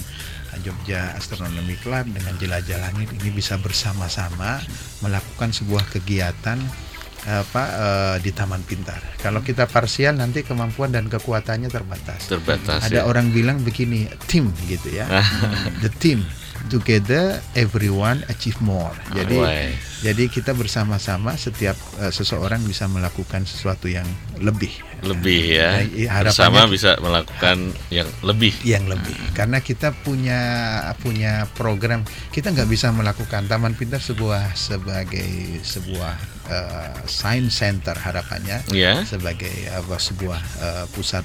Jogja 0.63 1.19
Astronomy 1.19 1.75
Club 1.83 2.07
dengan 2.15 2.35
Jelajah 2.39 2.79
Langit 2.79 3.11
ini 3.11 3.31
bisa 3.31 3.59
bersama-sama 3.59 4.63
melakukan 5.03 5.51
sebuah 5.51 5.83
kegiatan 5.91 6.59
apa 7.25 7.63
eh, 7.65 8.17
di 8.21 8.31
Taman 8.31 8.61
Pintar. 8.63 9.01
Kalau 9.21 9.41
kita 9.41 9.65
parsial 9.65 10.21
nanti 10.21 10.45
kemampuan 10.45 10.93
dan 10.93 11.09
kekuatannya 11.09 11.73
terbatas. 11.73 12.29
Terbatas. 12.29 12.85
Ada 12.85 13.03
ya. 13.03 13.09
orang 13.09 13.33
bilang 13.33 13.65
begini, 13.65 14.09
tim 14.29 14.53
gitu 14.69 14.93
ya. 14.93 15.09
The 15.83 15.89
team 15.89 16.25
together 16.67 17.39
everyone 17.53 18.25
achieve 18.27 18.57
more. 18.59 18.93
Jadi 19.11 19.37
Why? 19.37 19.69
jadi 20.01 20.29
kita 20.29 20.53
bersama-sama 20.53 21.33
setiap 21.35 21.77
eh, 21.99 22.09
seseorang 22.09 22.61
bisa 22.63 22.85
melakukan 22.87 23.45
sesuatu 23.45 23.87
yang 23.87 24.05
lebih 24.37 24.73
lebih 25.01 25.61
ya. 25.61 25.85
Nah, 25.85 26.25
Bersama 26.25 26.65
bisa 26.65 26.97
melakukan 26.99 27.73
yang 27.89 28.09
lebih. 28.21 28.53
yang 28.65 28.85
lebih 28.85 29.17
karena 29.33 29.61
kita 29.61 29.93
punya 29.95 30.41
punya 30.99 31.45
program 31.53 32.01
kita 32.31 32.49
nggak 32.51 32.69
bisa 32.69 32.89
melakukan 32.89 33.45
Taman 33.45 33.77
Pintar 33.77 34.01
sebuah 34.01 34.53
sebagai 34.55 35.29
sebuah 35.61 36.15
eh, 36.49 36.97
science 37.05 37.61
center 37.61 37.93
harapannya 37.95 38.65
Ya. 38.73 39.05
sebagai 39.05 39.53
apa 39.71 39.97
sebuah 39.97 40.41
eh, 40.61 40.85
pusat 40.93 41.25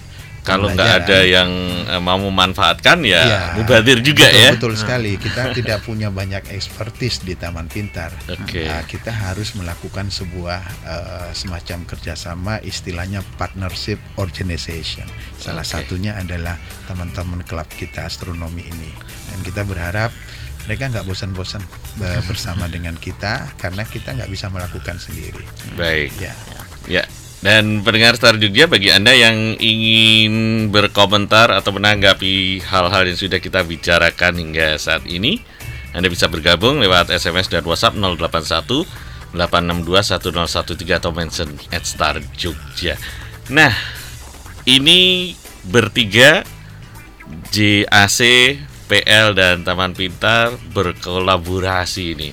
Kalau 0.50 0.68
nggak 0.74 0.92
ada 1.06 1.20
yang 1.22 1.50
eh, 1.86 2.02
mau 2.02 2.18
memanfaatkan 2.18 3.06
ya, 3.06 3.22
Ya, 3.22 3.42
mubadir 3.54 4.02
juga 4.02 4.26
betul, 4.26 4.42
ya. 4.42 4.50
Betul 4.58 4.74
sekali. 4.76 5.12
Kita 5.24 5.54
tidak 5.54 5.86
punya 5.86 6.10
banyak 6.10 6.50
expertise 6.50 7.22
di 7.22 7.38
Taman 7.38 7.70
Pintar. 7.70 8.10
Oke. 8.26 8.66
Nah, 8.66 8.82
kita 8.90 9.14
harus 9.14 9.54
melakukan 9.54 10.10
sebuah 10.10 10.62
eh, 10.86 11.30
semacam 11.38 11.86
kerjasama, 11.86 12.58
istilahnya 12.66 13.22
partnership 13.38 14.02
organization. 14.18 15.06
Salah 15.38 15.64
Oke. 15.64 15.72
satunya 15.78 16.18
adalah 16.18 16.58
teman-teman 16.90 17.46
klub 17.46 17.70
kita 17.70 18.10
astronomi 18.10 18.66
ini. 18.66 18.92
Dan 19.30 19.40
kita 19.46 19.62
berharap 19.64 20.10
mereka 20.66 20.90
nggak 20.90 21.06
bosan-bosan 21.06 21.62
bersama 22.30 22.66
dengan 22.70 22.98
kita 22.98 23.54
karena 23.58 23.86
kita 23.86 24.18
nggak 24.18 24.30
bisa 24.30 24.50
melakukan 24.50 24.98
sendiri. 24.98 25.46
Baik. 25.78 26.14
Ya. 26.18 26.34
Ya. 26.90 27.04
Dan 27.40 27.88
pendengar 27.88 28.20
Star 28.20 28.36
Jogja 28.36 28.68
bagi 28.68 28.92
Anda 28.92 29.16
yang 29.16 29.56
ingin 29.56 30.68
berkomentar 30.76 31.56
atau 31.56 31.72
menanggapi 31.72 32.60
hal-hal 32.68 33.08
yang 33.08 33.16
sudah 33.16 33.40
kita 33.40 33.64
bicarakan 33.64 34.36
hingga 34.44 34.76
saat 34.76 35.08
ini, 35.08 35.40
Anda 35.96 36.12
bisa 36.12 36.28
bergabung 36.28 36.84
lewat 36.84 37.08
SMS 37.16 37.48
dan 37.48 37.64
WhatsApp 37.64 37.96
081 37.96 38.84
862 39.32 40.84
1013 40.84 41.00
atau 41.00 41.12
mention 41.16 41.50
at 41.72 41.88
Star 41.88 42.20
Jogja. 42.36 43.00
Nah, 43.48 43.72
ini 44.68 45.32
bertiga 45.64 46.44
JAC, 47.56 48.20
PL 48.92 49.32
dan 49.32 49.64
Taman 49.64 49.96
Pintar 49.96 50.60
berkolaborasi 50.76 52.04
ini. 52.20 52.30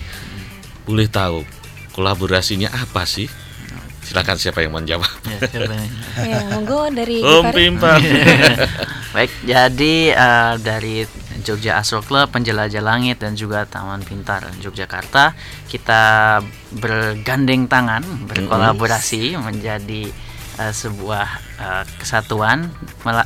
Boleh 0.82 1.06
tahu 1.06 1.46
kolaborasinya 1.94 2.74
apa 2.74 3.06
sih? 3.06 3.45
Silakan 4.06 4.38
siapa 4.38 4.62
yang 4.62 4.70
menjawab. 4.72 5.10
Ya, 6.16 6.24
ya 6.24 6.40
monggo 6.48 6.88
dari 6.88 7.20
Om 7.20 7.52
Gifari. 7.52 7.52
Pimpar. 7.52 8.00
Baik, 9.14 9.30
jadi 9.44 9.94
eh, 10.16 10.54
dari 10.64 11.04
Jogja 11.44 11.76
Astro 11.76 12.00
Club, 12.00 12.32
Penjelajah 12.32 12.80
Langit 12.80 13.20
dan 13.20 13.36
juga 13.36 13.68
Taman 13.68 14.00
Pintar 14.00 14.48
Yogyakarta, 14.58 15.36
kita 15.68 16.40
bergandeng 16.72 17.68
tangan, 17.68 18.00
berkolaborasi 18.26 19.36
menjadi 19.36 20.08
eh, 20.56 20.72
sebuah 20.72 21.28
eh, 21.60 21.84
kesatuan 22.00 22.72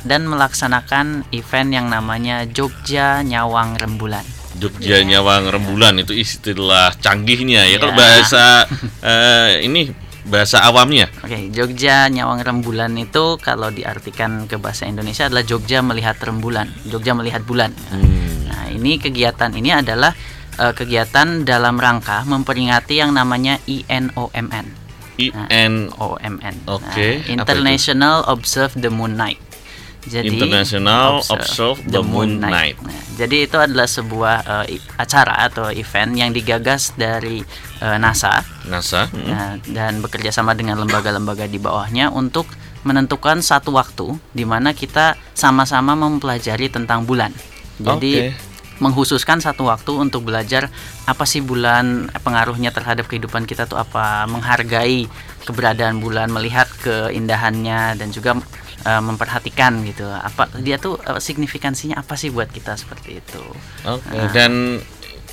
dan 0.03 0.27
melaksanakan 0.27 1.31
event 1.31 1.69
yang 1.71 1.87
namanya 1.87 2.43
Jogja 2.43 3.23
Nyawang 3.23 3.79
Rembulan. 3.79 4.27
Jogja 4.59 4.99
Nyawang 5.01 5.47
Rembulan 5.47 5.95
itu 6.03 6.11
istilah 6.11 6.91
canggihnya 6.99 7.71
ya. 7.71 7.79
Kalau 7.79 7.95
Ya. 7.95 7.99
bahasa 7.99 8.43
eh, 9.07 9.63
ini 9.63 9.87
bahasa 10.27 10.61
awamnya. 10.65 11.09
Oke, 11.25 11.49
Jogja 11.49 12.05
Nyawang 12.11 12.45
Rembulan 12.45 12.93
itu 12.97 13.37
kalau 13.41 13.73
diartikan 13.73 14.45
ke 14.45 14.61
bahasa 14.61 14.85
Indonesia 14.85 15.25
adalah 15.25 15.45
Jogja 15.45 15.81
melihat 15.81 16.17
rembulan, 16.21 16.69
Jogja 16.85 17.17
melihat 17.17 17.41
bulan. 17.45 17.73
Hmm. 17.89 18.49
Nah, 18.49 18.65
ini 18.69 19.01
kegiatan 19.01 19.49
ini 19.55 19.73
adalah 19.73 20.13
eh, 20.59 20.73
kegiatan 20.75 21.41
dalam 21.41 21.81
rangka 21.81 22.21
memperingati 22.27 23.01
yang 23.01 23.15
namanya 23.15 23.57
INOMN. 23.65 24.81
IN 25.29 25.93
OMN. 26.01 26.55
Oke, 26.65 26.81
Nah, 26.81 26.89
apa 26.89 27.21
itu? 27.21 27.33
International 27.37 28.25
Observe 28.25 28.73
the 28.79 28.89
Moon 28.89 29.13
Night. 29.13 29.37
Jadi 30.01 30.33
International 30.33 31.21
Observe 31.29 31.77
the 31.85 32.01
Moon 32.01 32.41
Night. 32.41 32.73
Nah, 32.81 32.97
jadi 33.15 33.45
itu 33.45 33.57
adalah 33.61 33.85
sebuah 33.85 34.35
i- 34.65 34.81
acara 34.97 35.45
atau 35.45 35.69
event 35.69 36.17
yang 36.17 36.33
digagas 36.33 36.97
dari 36.97 37.45
eh, 37.77 37.97
NASA 38.01 38.41
NASA. 38.65 39.05
Nah, 39.13 39.61
dan 39.61 40.01
bekerja 40.01 40.33
sama 40.33 40.57
dengan 40.57 40.81
lembaga-lembaga 40.81 41.45
di 41.45 41.61
bawahnya 41.61 42.09
untuk 42.09 42.49
menentukan 42.81 43.45
satu 43.45 43.77
waktu 43.77 44.17
di 44.33 44.41
mana 44.41 44.73
kita 44.73 45.13
sama-sama 45.37 45.93
mempelajari 45.93 46.65
tentang 46.65 47.05
bulan. 47.05 47.29
Jadi 47.77 48.33
Oke. 48.33 48.50
Menghususkan 48.81 49.39
satu 49.39 49.69
waktu 49.69 49.93
untuk 49.93 50.25
belajar 50.25 50.67
apa 51.05 51.23
sih 51.23 51.39
bulan, 51.39 52.09
pengaruhnya 52.25 52.73
terhadap 52.73 53.05
kehidupan 53.05 53.45
kita 53.45 53.69
tuh 53.69 53.77
apa, 53.77 54.25
menghargai 54.25 55.05
keberadaan 55.45 56.01
bulan, 56.01 56.33
melihat 56.33 56.65
keindahannya 56.81 57.95
dan 57.95 58.09
juga 58.09 58.41
eh, 58.83 59.01
memperhatikan 59.01 59.85
gitu. 59.85 60.09
Apa 60.09 60.49
dia 60.59 60.81
tuh 60.81 60.97
eh, 61.05 61.21
signifikansinya 61.21 62.01
apa 62.01 62.17
sih 62.17 62.33
buat 62.33 62.49
kita 62.49 62.73
seperti 62.75 63.21
itu. 63.21 63.43
Oke. 63.85 64.17
Nah. 64.17 64.31
Dan 64.33 64.53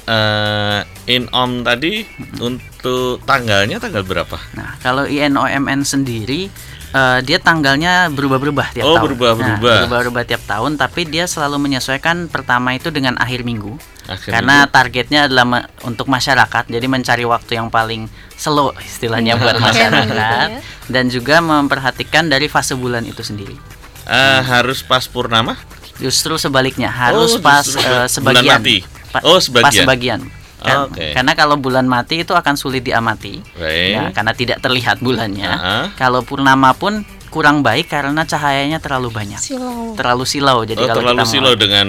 eh 0.08 0.80
INOM 1.08 1.64
tadi 1.68 2.00
untuk 2.40 3.20
tanggalnya 3.28 3.76
tanggal 3.76 4.04
berapa? 4.04 4.40
Nah, 4.56 4.80
kalau 4.80 5.04
INOMN 5.04 5.84
sendiri 5.84 6.48
eh, 6.90 7.18
dia 7.20 7.38
tanggalnya 7.38 8.08
berubah-berubah 8.08 8.72
tiap 8.72 8.84
Oh, 8.84 8.94
tahun. 8.94 9.04
berubah-berubah. 9.06 9.74
Nah, 9.74 9.80
berubah-berubah 9.84 10.22
tiap 10.24 10.42
tahun, 10.44 10.74
tapi 10.74 11.04
dia 11.04 11.24
selalu 11.24 11.56
menyesuaikan 11.60 12.26
pertama 12.26 12.72
itu 12.72 12.88
dengan 12.88 13.16
akhir 13.16 13.42
minggu. 13.42 13.76
Akhir 14.06 14.32
Karena 14.32 14.64
minggu. 14.64 14.72
targetnya 14.72 15.20
adalah 15.24 15.44
me- 15.44 15.66
untuk 15.82 16.06
masyarakat, 16.06 16.64
jadi 16.66 16.86
mencari 16.86 17.24
waktu 17.24 17.52
yang 17.54 17.68
paling 17.68 18.08
slow 18.34 18.72
istilahnya 18.78 19.36
buat 19.36 19.60
masyarakat 19.62 20.48
ya. 20.48 20.60
dan 20.86 21.04
juga 21.06 21.38
memperhatikan 21.38 22.26
dari 22.26 22.46
fase 22.46 22.72
bulan 22.72 23.04
itu 23.04 23.20
sendiri. 23.20 23.56
Eh, 24.04 24.40
harus 24.42 24.80
pas 24.80 25.04
purnama? 25.04 25.60
Justru 25.98 26.36
sebaliknya, 26.36 26.88
harus 26.88 27.34
Oh, 27.34 27.42
pas 27.42 27.66
bulan 27.66 28.08
sebagian. 28.08 28.56
mati. 28.56 28.76
Pa- 29.08 29.20
Oh, 29.20 29.36
Pas 29.36 29.72
sebagian. 29.72 30.20
Kan- 30.58 30.90
Oke. 30.90 31.14
Karena 31.14 31.32
kalau 31.32 31.54
bulan 31.54 31.86
mati 31.86 32.22
itu 32.22 32.32
akan 32.32 32.54
sulit 32.54 32.82
diamati. 32.82 33.38
Baik. 33.54 33.90
Ya, 33.90 34.04
karena 34.10 34.32
tidak 34.32 34.58
terlihat 34.58 34.98
bulannya. 34.98 35.46
Ah. 35.48 35.86
Kalau 35.94 36.20
purnama 36.20 36.74
pun 36.74 37.02
kurang 37.28 37.60
baik 37.60 37.86
karena 37.86 38.24
cahayanya 38.24 38.80
terlalu 38.80 39.12
banyak. 39.12 39.36
Silau. 39.36 39.92
Terlalu 39.94 40.24
silau. 40.24 40.64
Jadi 40.64 40.80
oh, 40.80 40.88
kalau 40.88 40.98
terlalu 41.04 41.18
kita 41.18 41.28
silau 41.28 41.52
mau- 41.52 41.60
dengan 41.60 41.88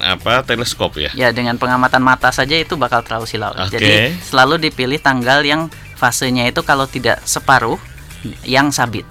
apa 0.00 0.40
teleskop 0.40 0.94
ya? 0.96 1.10
Ya, 1.12 1.28
dengan 1.30 1.58
pengamatan 1.58 2.00
mata 2.00 2.30
saja 2.30 2.54
itu 2.54 2.78
bakal 2.78 3.02
terlalu 3.02 3.26
silau. 3.26 3.50
Oke. 3.52 3.74
Jadi 3.74 4.14
selalu 4.22 4.56
dipilih 4.62 4.96
tanggal 4.98 5.42
yang 5.42 5.66
fasenya 5.94 6.46
itu 6.46 6.62
kalau 6.62 6.86
tidak 6.86 7.18
separuh 7.24 7.76
yang 8.42 8.70
sabit. 8.70 9.04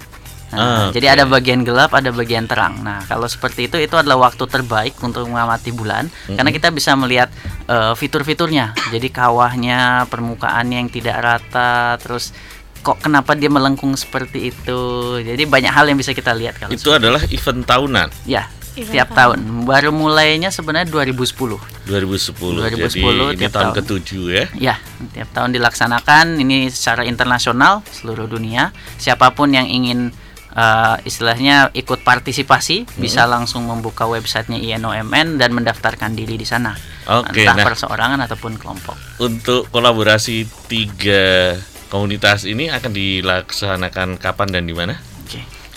Nah, 0.48 0.58
Ah, 0.58 0.86
Jadi 0.88 1.04
ada 1.04 1.24
bagian 1.24 1.60
gelap, 1.60 1.92
ada 1.92 2.08
bagian 2.08 2.48
terang. 2.48 2.80
Nah, 2.80 3.04
kalau 3.04 3.28
seperti 3.28 3.68
itu 3.68 3.76
itu 3.76 3.92
adalah 3.92 4.16
waktu 4.24 4.44
terbaik 4.44 4.96
untuk 4.98 5.28
mengamati 5.28 5.70
bulan 5.70 6.08
karena 6.26 6.48
kita 6.48 6.68
bisa 6.70 6.94
melihat 6.94 7.28
eh, 7.66 7.92
fitur-fiturnya. 7.92 8.72
Jadi 8.88 9.08
kawahnya, 9.08 10.08
permukaannya 10.08 10.76
yang 10.78 10.90
tidak 10.90 11.16
rata, 11.20 12.00
terus 12.00 12.32
kok 12.78 12.96
kenapa 12.98 13.34
dia 13.34 13.48
melengkung 13.48 13.92
seperti 13.92 14.48
itu. 14.48 14.80
Jadi 15.20 15.44
banyak 15.44 15.68
hal 15.68 15.84
yang 15.84 15.98
bisa 15.98 16.16
kita 16.16 16.32
lihat 16.32 16.56
kalau 16.56 16.72
Itu 16.72 16.94
adalah 16.94 17.20
event 17.28 17.66
tahunan 17.66 18.08
Ya, 18.24 18.48
tiap 18.72 19.10
tahun. 19.12 19.42
Baru 19.66 19.90
mulainya 19.90 20.48
sebenarnya 20.48 20.88
2010. 20.88 21.58
2010. 21.84 22.62
2010 22.62 23.34
Jadi 23.34 23.36
ini 23.36 23.46
tahun 23.50 23.52
tahun. 23.52 23.76
ketujuh 23.82 24.24
ya. 24.30 24.44
Ya, 24.54 24.74
tiap 25.12 25.28
tahun 25.34 25.50
dilaksanakan 25.52 26.38
ini 26.38 26.70
secara 26.70 27.02
internasional 27.02 27.82
seluruh 27.90 28.24
dunia. 28.24 28.70
Siapa 28.96 29.34
pun 29.34 29.50
yang 29.50 29.66
ingin 29.66 30.14
eh, 30.54 30.96
istilahnya 31.08 31.72
ikut 31.74 32.04
partisipasi 32.04 33.00
bisa 33.00 33.24
langsung 33.24 33.66
membuka 33.66 34.06
websitenya 34.06 34.60
INOMN 34.78 35.40
dan 35.40 35.50
mendaftarkan 35.52 36.14
diri 36.14 36.38
di 36.38 36.46
sana 36.46 36.76
Oke, 37.08 37.44
entah 37.44 37.56
nah. 37.56 37.64
perseorangan 37.64 38.20
ataupun 38.28 38.60
kelompok 38.60 38.96
Untuk 39.20 39.68
kolaborasi 39.72 40.44
tiga 40.68 41.56
komunitas 41.88 42.44
ini 42.44 42.68
akan 42.68 42.92
dilaksanakan 42.92 44.20
kapan 44.20 44.48
dan 44.52 44.64
di 44.68 44.76
mana? 44.76 44.96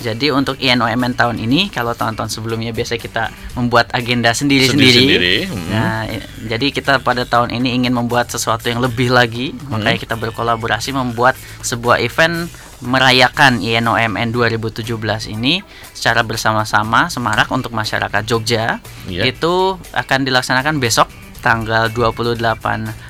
Jadi 0.02 0.34
untuk 0.34 0.58
INOMN 0.58 1.14
tahun 1.14 1.38
ini 1.38 1.70
kalau 1.70 1.94
tahun-tahun 1.94 2.34
sebelumnya 2.34 2.74
biasa 2.74 2.98
kita 2.98 3.30
membuat 3.54 3.94
agenda 3.94 4.34
sendiri-sendiri. 4.34 4.98
Sendiri-sendiri, 4.98 5.36
hmm. 5.46 5.70
Nah, 5.70 6.02
jadi 6.50 6.68
kita 6.74 7.06
pada 7.06 7.24
tahun 7.30 7.54
ini 7.54 7.78
ingin 7.78 7.94
membuat 7.94 8.34
sesuatu 8.34 8.66
yang 8.66 8.82
lebih 8.82 9.14
lagi, 9.14 9.54
makanya 9.70 10.02
kita 10.02 10.16
berkolaborasi 10.18 10.98
membuat 10.98 11.38
sebuah 11.62 12.02
event 12.02 12.50
merayakan 12.82 13.62
INOMN 13.62 14.34
2017 14.34 14.86
ini 15.30 15.62
secara 15.94 16.26
bersama-sama 16.26 17.08
semarak 17.14 17.50
untuk 17.54 17.72
masyarakat 17.72 18.26
Jogja. 18.26 18.82
Iya. 19.06 19.30
Itu 19.30 19.78
akan 19.94 20.20
dilaksanakan 20.26 20.82
besok 20.82 21.08
tanggal 21.42 21.90
28 21.90 22.38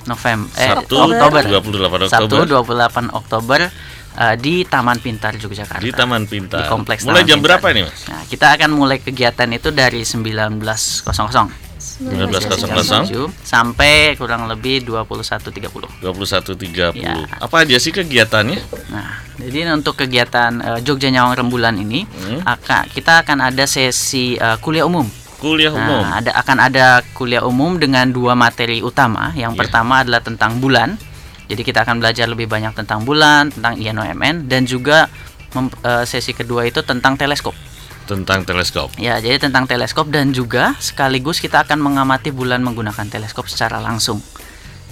November 0.07 0.47
eh 0.55 0.71
Sabtu, 0.71 0.95
Oktober. 0.95 1.41
28 1.43 2.07
Sabtu 2.07 2.35
Oktober. 2.47 3.11
28 3.11 3.19
Oktober 3.19 3.59
eh, 4.19 4.35
di 4.39 4.63
Taman 4.63 4.97
Pintar 5.03 5.35
Yogyakarta. 5.35 5.83
Di 5.83 5.91
Taman 5.91 6.23
Pintar. 6.27 6.63
Di 6.63 6.71
kompleks 6.71 7.03
Mulai 7.03 7.23
Taman 7.23 7.29
jam 7.31 7.39
Pintar. 7.39 7.59
berapa 7.59 7.65
ini, 7.75 7.81
Mas? 7.87 7.99
Nah, 8.07 8.23
kita 8.27 8.47
akan 8.55 8.69
mulai 8.75 8.97
kegiatan 9.03 9.49
itu 9.51 9.69
dari 9.71 10.03
19.00 10.03 11.70
19.00 12.01 13.29
sampai 13.39 14.15
kurang 14.15 14.45
lebih 14.45 14.81
21.30. 14.83 16.01
21.30. 16.01 16.97
Ya. 16.97 17.13
Apa 17.37 17.61
aja 17.61 17.77
sih 17.77 17.89
kegiatannya? 17.89 18.57
Nah, 18.89 19.09
jadi 19.37 19.69
untuk 19.71 19.95
kegiatan 19.95 20.51
eh, 20.57 20.79
Jogja 20.81 21.07
Nyawang 21.07 21.37
Rembulan 21.37 21.77
ini 21.77 22.03
Hmm. 22.03 22.41
akan 22.43 22.89
kita 22.89 23.21
akan 23.21 23.37
ada 23.43 23.63
sesi 23.65 24.33
eh, 24.33 24.57
kuliah 24.57 24.83
umum. 24.83 25.05
Kuliah 25.37 25.69
umum. 25.69 26.01
Nah, 26.01 26.17
ada 26.17 26.31
akan 26.35 26.57
ada 26.59 26.85
kuliah 27.13 27.41
umum 27.41 27.75
dengan 27.75 28.05
dua 28.07 28.33
materi 28.33 28.79
utama. 28.79 29.33
Yang 29.33 29.53
Iya. 29.53 29.59
pertama 29.59 29.93
adalah 30.01 30.21
tentang 30.21 30.57
bulan. 30.57 30.97
Jadi 31.45 31.61
kita 31.61 31.83
akan 31.83 31.99
belajar 31.99 32.25
lebih 32.25 32.47
banyak 32.47 32.71
tentang 32.73 33.03
bulan, 33.03 33.51
tentang 33.51 33.75
INOMN 33.75 34.47
dan 34.47 34.63
juga 34.63 35.11
mem- 35.51 35.73
eh, 35.81 36.05
sesi 36.05 36.31
kedua 36.31 36.63
itu 36.63 36.79
tentang 36.81 37.13
teleskop. 37.13 37.53
Tentang 38.11 38.43
teleskop. 38.43 38.91
Ya, 38.99 39.23
jadi 39.23 39.39
tentang 39.39 39.63
teleskop 39.63 40.11
dan 40.11 40.35
juga 40.35 40.75
sekaligus 40.83 41.39
kita 41.39 41.63
akan 41.63 41.79
mengamati 41.79 42.35
bulan 42.35 42.59
menggunakan 42.59 43.07
teleskop 43.07 43.47
secara 43.47 43.79
langsung. 43.79 44.19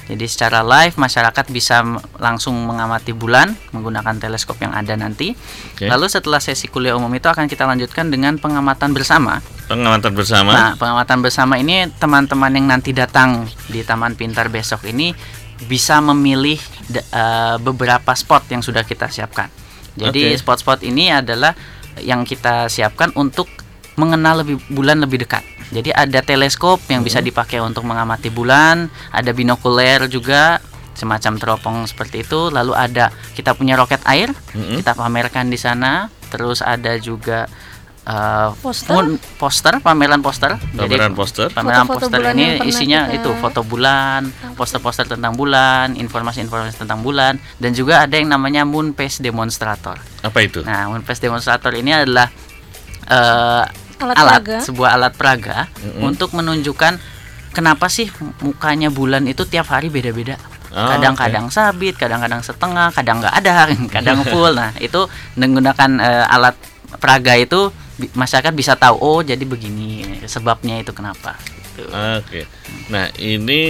Jadi 0.10 0.26
secara 0.26 0.66
live 0.66 0.98
masyarakat 0.98 1.46
bisa 1.54 1.86
langsung 2.18 2.58
mengamati 2.66 3.14
bulan 3.14 3.54
menggunakan 3.76 4.18
teleskop 4.18 4.58
yang 4.58 4.74
ada 4.74 4.98
nanti. 4.98 5.38
Oke. 5.76 5.86
Lalu 5.86 6.10
setelah 6.10 6.42
sesi 6.42 6.66
kuliah 6.66 6.98
umum 6.98 7.14
itu 7.14 7.30
akan 7.30 7.46
kita 7.46 7.70
lanjutkan 7.70 8.10
dengan 8.10 8.42
pengamatan 8.42 8.90
bersama. 8.96 9.38
Pengamatan 9.70 10.16
bersama. 10.18 10.50
Nah, 10.50 10.72
pengamatan 10.82 11.22
bersama 11.22 11.62
ini 11.62 11.86
teman-teman 12.02 12.50
yang 12.58 12.66
nanti 12.72 12.90
datang 12.90 13.46
di 13.70 13.86
Taman 13.86 14.18
Pintar 14.18 14.50
besok 14.50 14.82
ini 14.90 15.14
bisa 15.70 16.02
memilih 16.02 16.58
eh, 16.96 17.58
beberapa 17.62 18.16
spot 18.18 18.50
yang 18.50 18.66
sudah 18.66 18.82
kita 18.82 19.14
siapkan. 19.14 19.52
Jadi 19.94 20.32
spot-spot 20.40 20.82
ini 20.88 21.12
adalah 21.12 21.54
yang 22.02 22.24
kita 22.24 22.72
siapkan 22.72 23.14
untuk 23.16 23.48
mengenal 24.00 24.44
lebih 24.44 24.58
bulan 24.72 25.04
lebih 25.04 25.28
dekat. 25.28 25.44
Jadi 25.70 25.94
ada 25.94 26.24
teleskop 26.26 26.82
yang 26.90 27.06
bisa 27.06 27.22
dipakai 27.22 27.62
untuk 27.62 27.86
mengamati 27.86 28.34
bulan, 28.34 28.90
ada 29.14 29.30
binokuler 29.30 30.10
juga 30.10 30.58
semacam 30.98 31.34
teropong 31.38 31.78
seperti 31.86 32.26
itu. 32.26 32.50
Lalu 32.50 32.74
ada 32.74 33.14
kita 33.38 33.54
punya 33.54 33.78
roket 33.78 34.02
air, 34.10 34.34
Mm-mm. 34.56 34.82
kita 34.82 34.98
pamerkan 34.98 35.52
di 35.52 35.60
sana. 35.60 36.10
Terus 36.30 36.62
ada 36.62 36.98
juga 36.98 37.46
eh, 38.10 38.48
Poster? 38.58 38.90
fun- 38.90 39.20
poster, 39.38 39.74
pameran 39.80 40.20
poster. 40.20 40.58
Pameran 40.74 41.14
poster. 41.14 41.48
Pameran 41.48 41.86
Foto-foto 41.86 42.10
poster 42.10 42.20
bulan 42.20 42.34
yang 42.36 42.58
ini 42.58 42.68
isinya 42.68 43.02
kita- 43.06 43.16
itu 43.16 43.30
foto 43.38 43.62
bulan, 43.62 44.22
poster-poster 44.56 45.06
tentang 45.08 45.34
bulan, 45.34 45.94
informasi-informasi 45.94 46.74
tentang 46.76 47.00
bulan, 47.00 47.38
dan 47.56 47.72
juga 47.72 48.02
ada 48.02 48.16
yang 48.16 48.28
namanya 48.28 48.64
Moon 48.64 48.92
Phase 48.92 49.22
Demonstrator. 49.22 50.02
Apa 50.20 50.40
itu? 50.42 50.64
Nah, 50.64 50.90
Moon 50.90 51.02
Phase 51.02 51.22
Demonstrator 51.22 51.70
ini 51.72 51.94
adalah 51.94 52.28
eh, 53.06 53.64
Alat 54.00 54.16
alat, 54.16 54.40
peraga. 54.40 54.58
sebuah 54.62 54.90
alat 54.92 55.14
peraga 55.14 55.58
Mm-mm. 55.78 56.08
untuk 56.08 56.32
menunjukkan 56.32 56.94
kenapa 57.52 57.90
sih 57.90 58.08
mukanya 58.40 58.88
bulan 58.88 59.26
itu 59.26 59.44
tiap 59.44 59.68
hari 59.68 59.90
beda-beda. 59.90 60.40
Oh, 60.70 60.86
Kadang-kadang 60.88 61.50
sabit, 61.50 61.94
kadang-kadang 61.94 62.40
setengah, 62.40 62.90
kadang 62.90 63.20
nggak 63.20 63.36
ada, 63.36 63.68
kadang 63.96 64.22
full. 64.24 64.54
Nah, 64.54 64.72
itu 64.78 65.04
menggunakan 65.36 65.90
eh, 65.98 66.26
alat 66.28 66.56
peraga 66.96 67.34
itu 67.36 67.70
masyarakat 68.16 68.54
bisa 68.56 68.74
tahu 68.80 68.96
oh 69.00 69.20
jadi 69.20 69.42
begini 69.44 70.24
sebabnya 70.26 70.80
itu 70.80 70.96
kenapa. 70.96 71.36
Gitu. 71.80 71.88
Oke. 71.92 72.42
Nah, 72.92 73.08
ini 73.20 73.62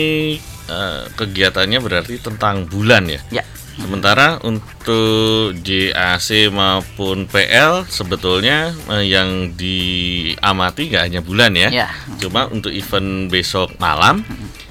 eh, 0.69 1.01
kegiatannya 1.13 1.79
berarti 1.81 2.17
tentang 2.21 2.65
bulan 2.65 3.05
ya. 3.09 3.21
Ya. 3.29 3.43
Sementara 3.79 4.43
untuk 4.43 5.55
JAC 5.63 6.51
maupun 6.51 7.31
PL 7.31 7.87
sebetulnya 7.87 8.75
eh, 8.91 9.07
yang 9.07 9.55
diamati 9.55 10.91
nggak 10.91 11.03
hanya 11.05 11.21
bulan 11.23 11.55
ya. 11.55 11.69
Ya. 11.85 11.89
Cuma 12.19 12.49
untuk 12.51 12.73
event 12.73 13.31
besok 13.31 13.77
malam 13.79 14.25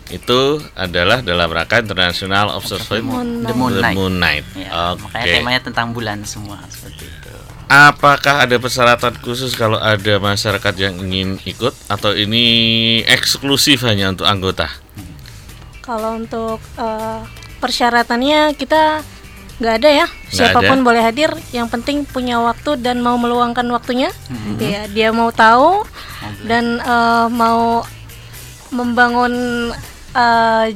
itu 0.08 0.56
adalah 0.72 1.20
dalam 1.20 1.52
rangka 1.52 1.84
International 1.84 2.56
Observatory 2.56 3.04
Moon 3.04 3.44
The 3.44 3.52
Moon 3.52 3.72
The 3.76 3.82
Night. 3.84 3.96
Moon 3.96 4.14
Night. 4.16 4.44
Ya, 4.56 4.96
Oke. 4.96 5.04
makanya 5.04 5.34
temanya 5.36 5.60
tentang 5.60 5.86
bulan 5.92 6.18
semua 6.24 6.56
seperti 6.72 7.04
itu. 7.04 7.32
Apakah 7.68 8.48
ada 8.48 8.56
persyaratan 8.56 9.20
khusus 9.20 9.52
kalau 9.52 9.76
ada 9.76 10.16
masyarakat 10.16 10.74
yang 10.80 10.96
ingin 11.04 11.36
ikut 11.44 11.76
atau 11.92 12.16
ini 12.16 13.04
eksklusif 13.04 13.84
hanya 13.84 14.08
untuk 14.08 14.24
anggota? 14.24 14.72
Kalau 15.84 16.16
untuk 16.16 16.64
eh, 16.80 17.20
persyaratannya 17.60 18.56
kita 18.56 19.04
nggak 19.60 19.74
ada 19.84 19.90
ya. 20.04 20.06
Siapa 20.32 20.64
pun 20.64 20.80
ada. 20.80 20.86
boleh 20.86 21.02
hadir. 21.04 21.28
Yang 21.52 21.68
penting 21.76 22.08
punya 22.08 22.40
waktu 22.40 22.80
dan 22.80 23.04
mau 23.04 23.20
meluangkan 23.20 23.68
waktunya. 23.68 24.08
Ya, 24.56 24.88
dia 24.88 25.12
mau 25.12 25.28
tahu 25.28 25.84
dan 26.48 26.80
eh, 26.80 27.26
mau 27.28 27.84
membangun 28.72 29.32
eh, 30.16 30.66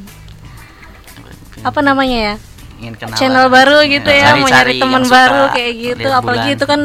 apa 1.64 1.80
namanya 1.80 2.36
ya? 2.36 2.51
Ingin 2.82 2.94
kenalan. 2.96 3.14
channel 3.14 3.46
baru 3.46 3.78
gitu 3.86 4.10
ya, 4.10 4.34
mau 4.34 4.42
Cari-cari 4.42 4.50
nyari 4.50 4.82
teman 4.82 5.02
baru 5.06 5.42
kayak 5.48 5.72
gitu. 5.78 6.08
Apalagi 6.10 6.42
bulan. 6.44 6.56
itu 6.56 6.64
kan 6.66 6.80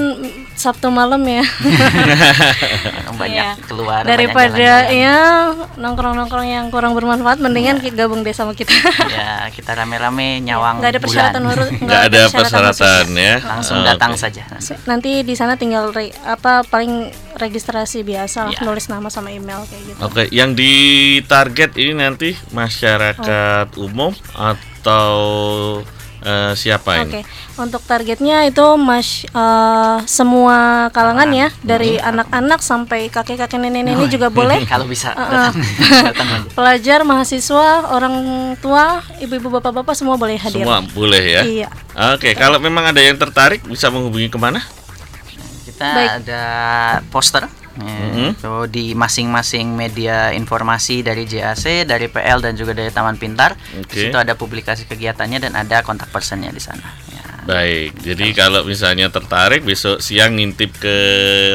Sabtu 0.54 0.90
malam 0.90 1.22
ya. 1.22 1.42
banyak 3.18 3.34
Iya. 3.36 3.52
keluar 3.64 4.02
banyak 4.02 4.10
Daripada 4.10 4.54
jalan-jalan. 4.54 4.94
ya 4.96 5.18
nongkrong-nongkrong 5.76 6.48
yang 6.48 6.66
kurang 6.70 6.94
bermanfaat, 6.94 7.38
mendingan 7.38 7.78
kita 7.78 7.98
gabung 8.00 8.22
deh 8.22 8.32
sama 8.32 8.54
kita. 8.54 8.74
ya 9.08 9.50
kita 9.50 9.74
rame-rame 9.74 10.38
nyawang 10.40 10.78
Nggak 10.78 10.92
ada 10.92 11.02
persyaratan 11.02 11.42
harus 11.44 11.68
Nggak 11.84 12.02
ada 12.04 12.22
persyaratan 12.28 13.06
ya. 13.12 13.36
langsung 13.40 13.78
datang 13.82 14.14
saja 14.14 14.46
Nanti 14.86 15.22
di 15.22 15.34
sana 15.34 15.54
tinggal 15.56 15.90
re- 15.90 16.14
apa 16.20 16.62
paling 16.64 17.10
registrasi 17.36 18.02
biasa 18.02 18.50
Iya. 18.50 18.62
nulis 18.62 18.86
nama 18.88 19.10
sama 19.10 19.30
email 19.30 19.62
kayak 19.64 19.84
gitu. 19.88 20.00
Oke, 20.00 20.24
yang 20.32 20.54
ditarget 20.54 21.74
ini 21.76 21.94
nanti 21.96 22.34
masyarakat 22.50 23.78
umum 23.78 24.14
atau 24.32 24.58
eh, 26.24 26.54
siapa 26.56 27.04
Oke, 27.04 27.22
ini? 27.22 27.22
untuk 27.60 27.84
targetnya 27.84 28.48
itu 28.48 28.64
mas 28.80 29.28
eh, 29.28 29.98
semua 30.08 30.88
kalangan 30.96 31.30
ya, 31.32 31.48
dari 31.62 32.00
anak-anak 32.00 32.60
sampai 32.64 33.12
kakek-kakek 33.12 33.60
nenek-nenek 33.60 34.08
juga 34.08 34.28
boleh. 34.32 34.64
kalau 34.72 34.88
bisa 34.88 35.12
Uh-uh. 35.14 35.52
datang, 35.52 35.54
datang 36.12 36.28
aja. 36.32 36.50
Pelajar, 36.56 37.00
mahasiswa, 37.06 37.92
orang 37.94 38.16
tua, 38.64 39.04
ibu-ibu, 39.20 39.60
bapak-bapak 39.62 39.94
semua 39.94 40.16
boleh 40.16 40.40
hadir. 40.40 40.66
Semua 40.66 40.82
boleh 40.84 41.24
ya. 41.24 41.42
Iya. 41.46 41.70
Oke, 42.16 42.34
kalau 42.34 42.58
memang 42.58 42.92
ada 42.92 43.00
yang 43.04 43.16
tertarik 43.16 43.64
bisa 43.68 43.88
menghubungi 43.94 44.32
ke 44.32 44.40
mana? 44.40 44.60
kita 45.78 45.94
Baik. 45.94 46.10
ada 46.26 46.44
poster 47.14 47.46
ya, 47.78 48.06
Mhm. 48.10 48.30
itu 48.36 48.54
di 48.68 48.86
masing-masing 48.92 49.70
media 49.70 50.30
informasi 50.32 51.02
dari 51.02 51.24
JAC 51.24 51.86
dari 51.86 52.08
PL 52.08 52.42
dan 52.42 52.54
juga 52.54 52.74
dari 52.74 52.90
Taman 52.90 53.16
Pintar 53.16 53.54
Oke. 53.78 53.94
Di 53.94 53.98
situ 54.10 54.18
ada 54.18 54.34
publikasi 54.34 54.86
kegiatannya 54.86 55.40
dan 55.40 55.54
ada 55.54 55.82
kontak 55.82 56.10
personnya 56.10 56.50
di 56.50 56.60
sana 56.60 56.90
ya. 57.10 57.24
Baik, 57.48 57.96
jadi 58.04 58.28
kalau 58.36 58.68
misalnya 58.68 59.08
tertarik 59.08 59.64
besok 59.64 60.04
siang 60.04 60.36
ngintip 60.36 60.76
ke 60.76 60.96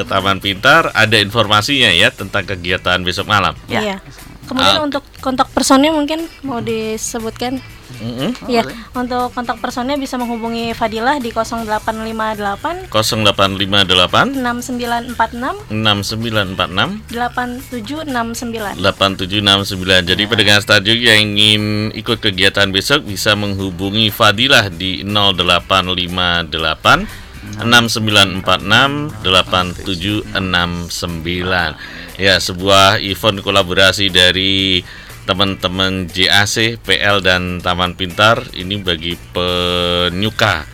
Taman 0.06 0.40
Pintar 0.40 0.88
ada 0.90 1.20
informasinya 1.20 1.92
ya 1.92 2.08
tentang 2.08 2.48
kegiatan 2.48 2.96
besok 3.04 3.28
malam. 3.28 3.52
Ya. 3.68 3.80
Iya. 3.82 3.96
Kemudian 4.42 4.80
Ah. 4.80 4.84
untuk 4.84 5.04
kontak 5.20 5.52
personnya 5.52 5.92
mungkin 5.92 6.26
mau 6.42 6.58
disebutkan. 6.58 7.60
Mm-mm. 8.00 8.48
Iya, 8.48 8.64
untuk 8.96 9.36
kontak 9.36 9.60
personnya 9.60 10.00
bisa 10.00 10.16
menghubungi 10.16 10.72
Fadilah 10.72 11.20
di 11.20 11.28
0858 11.34 12.88
0858 12.88 14.38
6946 14.38 15.68
6946 15.68 17.12
8769. 17.12 18.80
8769. 18.80 20.08
Jadi 20.08 20.22
pendengar 20.24 20.62
stadion 20.62 20.98
yang 20.98 21.20
ingin 21.34 21.92
ikut 21.92 22.22
kegiatan 22.22 22.70
besok 22.72 23.04
bisa 23.04 23.36
menghubungi 23.36 24.08
Fadilah 24.08 24.72
di 24.72 25.04
0858 25.04 27.20
6946 27.58 29.26
8769. 29.26 31.74
Ya, 32.20 32.36
sebuah 32.38 33.00
event 33.02 33.42
kolaborasi 33.42 34.12
dari 34.12 34.84
teman-teman 35.22 36.10
JAC, 36.10 36.82
PL 36.82 37.22
dan 37.22 37.62
Taman 37.62 37.94
Pintar 37.94 38.42
ini 38.58 38.78
bagi 38.82 39.14
penyuka 39.14 40.66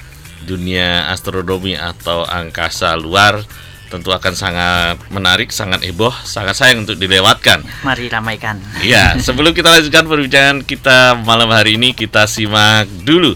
dunia 0.48 1.12
astronomi 1.12 1.76
atau 1.76 2.24
angkasa 2.24 2.96
luar 2.96 3.44
tentu 3.88 4.12
akan 4.12 4.34
sangat 4.36 5.00
menarik, 5.08 5.48
sangat 5.48 5.80
heboh, 5.80 6.12
sangat 6.22 6.54
sayang 6.54 6.84
untuk 6.84 7.00
dilewatkan. 7.00 7.64
Mari 7.82 8.12
ramaikan. 8.12 8.60
Iya, 8.84 9.16
sebelum 9.24 9.56
kita 9.56 9.72
lanjutkan 9.72 10.04
perbincangan 10.04 10.56
kita 10.68 11.16
malam 11.24 11.48
hari 11.48 11.80
ini, 11.80 11.96
kita 11.96 12.28
simak 12.28 12.84
dulu 13.02 13.32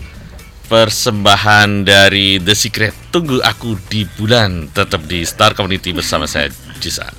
persembahan 0.69 1.89
dari 1.89 2.37
The 2.41 2.53
Secret. 2.53 2.93
Tunggu 3.09 3.41
aku 3.41 3.77
di 3.89 4.05
bulan, 4.05 4.69
tetap 4.73 5.05
di 5.09 5.25
Star 5.25 5.57
Community 5.57 5.93
bersama 5.97 6.29
saya, 6.29 6.53
Jisan. 6.81 7.13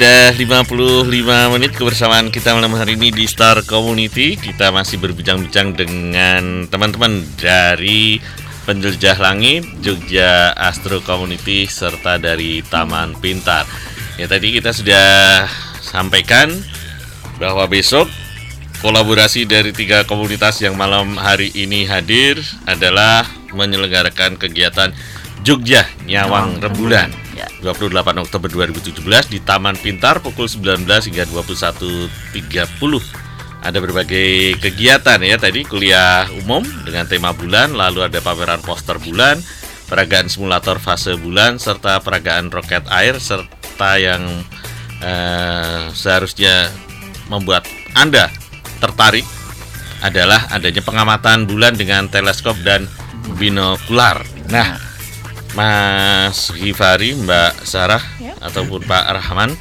Udah 0.00 0.32
55 0.32 1.12
menit 1.52 1.76
kebersamaan 1.76 2.32
kita 2.32 2.56
malam 2.56 2.72
hari 2.72 2.96
ini 2.96 3.12
di 3.12 3.28
Star 3.28 3.60
Community. 3.68 4.32
Kita 4.32 4.72
masih 4.72 4.96
berbincang-bincang 4.96 5.76
dengan 5.76 6.64
teman-teman 6.72 7.20
dari 7.36 8.16
Penjelajah 8.64 9.20
Langit, 9.20 9.68
Jogja 9.84 10.56
Astro 10.56 11.04
Community, 11.04 11.68
serta 11.68 12.16
dari 12.16 12.64
Taman 12.64 13.12
Pintar. 13.20 13.68
Ya 14.16 14.24
tadi 14.24 14.56
kita 14.56 14.72
sudah 14.72 15.44
sampaikan 15.84 16.48
bahwa 17.36 17.68
besok 17.68 18.08
kolaborasi 18.80 19.44
dari 19.44 19.76
tiga 19.76 20.08
komunitas 20.08 20.64
yang 20.64 20.80
malam 20.80 21.20
hari 21.20 21.52
ini 21.52 21.84
hadir 21.84 22.40
adalah 22.64 23.28
menyelenggarakan 23.52 24.40
kegiatan 24.40 24.96
Jogja 25.44 25.84
Nyawang 26.08 26.56
Rembulan 26.56 27.29
Ya. 27.40 27.48
28 27.64 27.96
Oktober 28.20 28.52
2017 28.52 29.00
di 29.32 29.40
Taman 29.40 29.80
Pintar 29.80 30.20
pukul 30.20 30.44
19 30.44 30.84
hingga 30.84 31.24
21.30 31.24 32.12
ada 33.60 33.78
berbagai 33.80 34.60
kegiatan 34.60 35.20
ya 35.24 35.36
tadi 35.40 35.64
kuliah 35.64 36.28
umum 36.44 36.60
dengan 36.84 37.08
tema 37.08 37.32
bulan 37.32 37.72
lalu 37.72 38.04
ada 38.04 38.20
pameran 38.20 38.60
poster 38.60 39.00
bulan 39.00 39.40
peragaan 39.88 40.28
simulator 40.28 40.76
fase 40.76 41.16
bulan 41.16 41.56
serta 41.56 42.04
peragaan 42.04 42.52
roket 42.52 42.84
air 42.92 43.16
serta 43.16 43.96
yang 43.96 44.20
eh, 45.00 45.88
seharusnya 45.96 46.68
membuat 47.32 47.64
Anda 47.96 48.28
tertarik 48.84 49.24
adalah 50.00 50.48
adanya 50.52 50.80
pengamatan 50.80 51.44
bulan 51.44 51.76
dengan 51.76 52.08
teleskop 52.08 52.56
dan 52.64 52.88
binokular. 53.36 54.24
Nah, 54.48 54.89
Mas 55.52 56.54
Hifari, 56.54 57.18
Mbak 57.18 57.66
Sarah 57.66 58.02
Ya. 58.22 58.34
ataupun 58.38 58.86
Pak 58.86 59.04
Rahman 59.10 59.58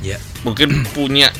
Ya. 0.00 0.20
mungkin 0.46 0.86
punya 0.94 1.32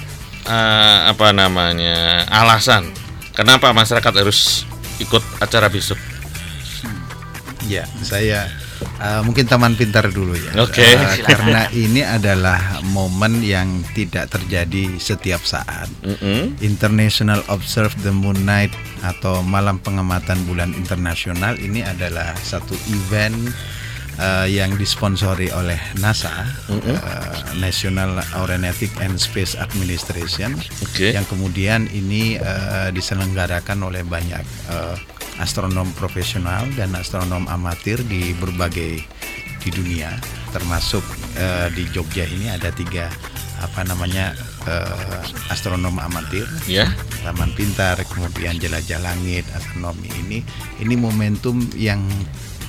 eh, 0.46 0.98
apa 1.06 1.30
namanya 1.30 2.26
alasan 2.30 2.90
kenapa 3.32 3.70
masyarakat 3.70 4.12
harus 4.16 4.66
ikut 4.96 5.20
acara 5.38 5.68
besok. 5.68 5.98
Ya, 7.66 7.82
saya 8.00 8.46
uh, 8.98 9.20
mungkin 9.22 9.44
Taman 9.44 9.74
Pintar 9.74 10.08
dulu 10.10 10.34
ya. 10.34 10.52
Oke. 10.60 10.82
Uh, 10.82 11.16
karena 11.24 11.68
ini 11.72 12.02
adalah 12.02 12.80
momen 12.88 13.40
yang 13.40 13.82
tidak 13.92 14.30
terjadi 14.30 14.96
setiap 14.96 15.42
saat. 15.42 15.88
Mm-mm. 16.02 16.56
International 16.60 17.40
Observe 17.48 17.92
the 18.02 18.12
Moon 18.12 18.42
Night 18.42 18.72
atau 19.02 19.40
Malam 19.40 19.78
Pengamatan 19.78 20.44
Bulan 20.44 20.72
Internasional 20.74 21.56
ini 21.58 21.84
adalah 21.84 22.32
satu 22.38 22.74
event 22.90 23.36
uh, 24.18 24.46
yang 24.48 24.74
disponsori 24.76 25.52
oleh 25.52 25.78
NASA, 26.00 26.48
Mhm. 26.68 26.94
uh, 26.96 27.36
National 27.60 28.20
Aeronautic 28.34 28.92
and 29.00 29.16
Space 29.16 29.56
Administration, 29.56 30.56
Oke. 30.82 31.12
yang 31.12 31.24
kemudian 31.28 31.88
ini 31.92 32.36
uh, 32.40 32.88
diselenggarakan 32.90 33.84
oleh 33.84 34.02
banyak 34.04 34.42
uh, 34.72 34.96
astronom 35.40 35.88
profesional 35.96 36.64
dan 36.74 36.94
astronom 36.96 37.44
amatir 37.48 38.00
di 38.06 38.32
berbagai 38.36 39.02
di 39.66 39.70
dunia, 39.74 40.14
termasuk 40.54 41.02
uh, 41.36 41.66
di 41.74 41.84
Jogja 41.90 42.22
ini 42.24 42.46
ada 42.52 42.70
tiga 42.70 43.10
apa 43.58 43.82
namanya 43.88 44.36
uh, 44.68 45.50
astronom 45.50 45.96
amatir. 45.98 46.46
Ya. 46.68 46.86
Taman 47.24 47.50
Pintar, 47.58 47.98
kemudian 48.06 48.60
Jelajah 48.60 49.02
Langit, 49.02 49.48
astronomi 49.56 50.06
ini, 50.22 50.38
ini 50.78 50.94
momentum 50.94 51.58
yang 51.74 52.04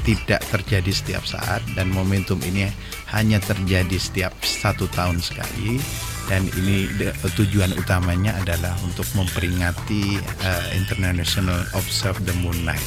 tidak 0.07 0.39
terjadi 0.47 0.91
setiap 0.95 1.23
saat 1.27 1.59
dan 1.75 1.91
momentum 1.91 2.39
ini 2.47 2.71
hanya 3.11 3.43
terjadi 3.43 3.99
setiap 3.99 4.31
satu 4.39 4.87
tahun 4.95 5.19
sekali 5.19 5.83
dan 6.27 6.43
ini 6.59 6.91
de- 6.99 7.15
tujuan 7.39 7.71
utamanya 7.79 8.35
adalah 8.39 8.75
untuk 8.83 9.07
memperingati 9.15 10.19
uh, 10.19 10.67
International 10.75 11.63
Observe 11.73 12.19
the 12.27 12.35
Moon 12.43 12.55
Night. 12.67 12.83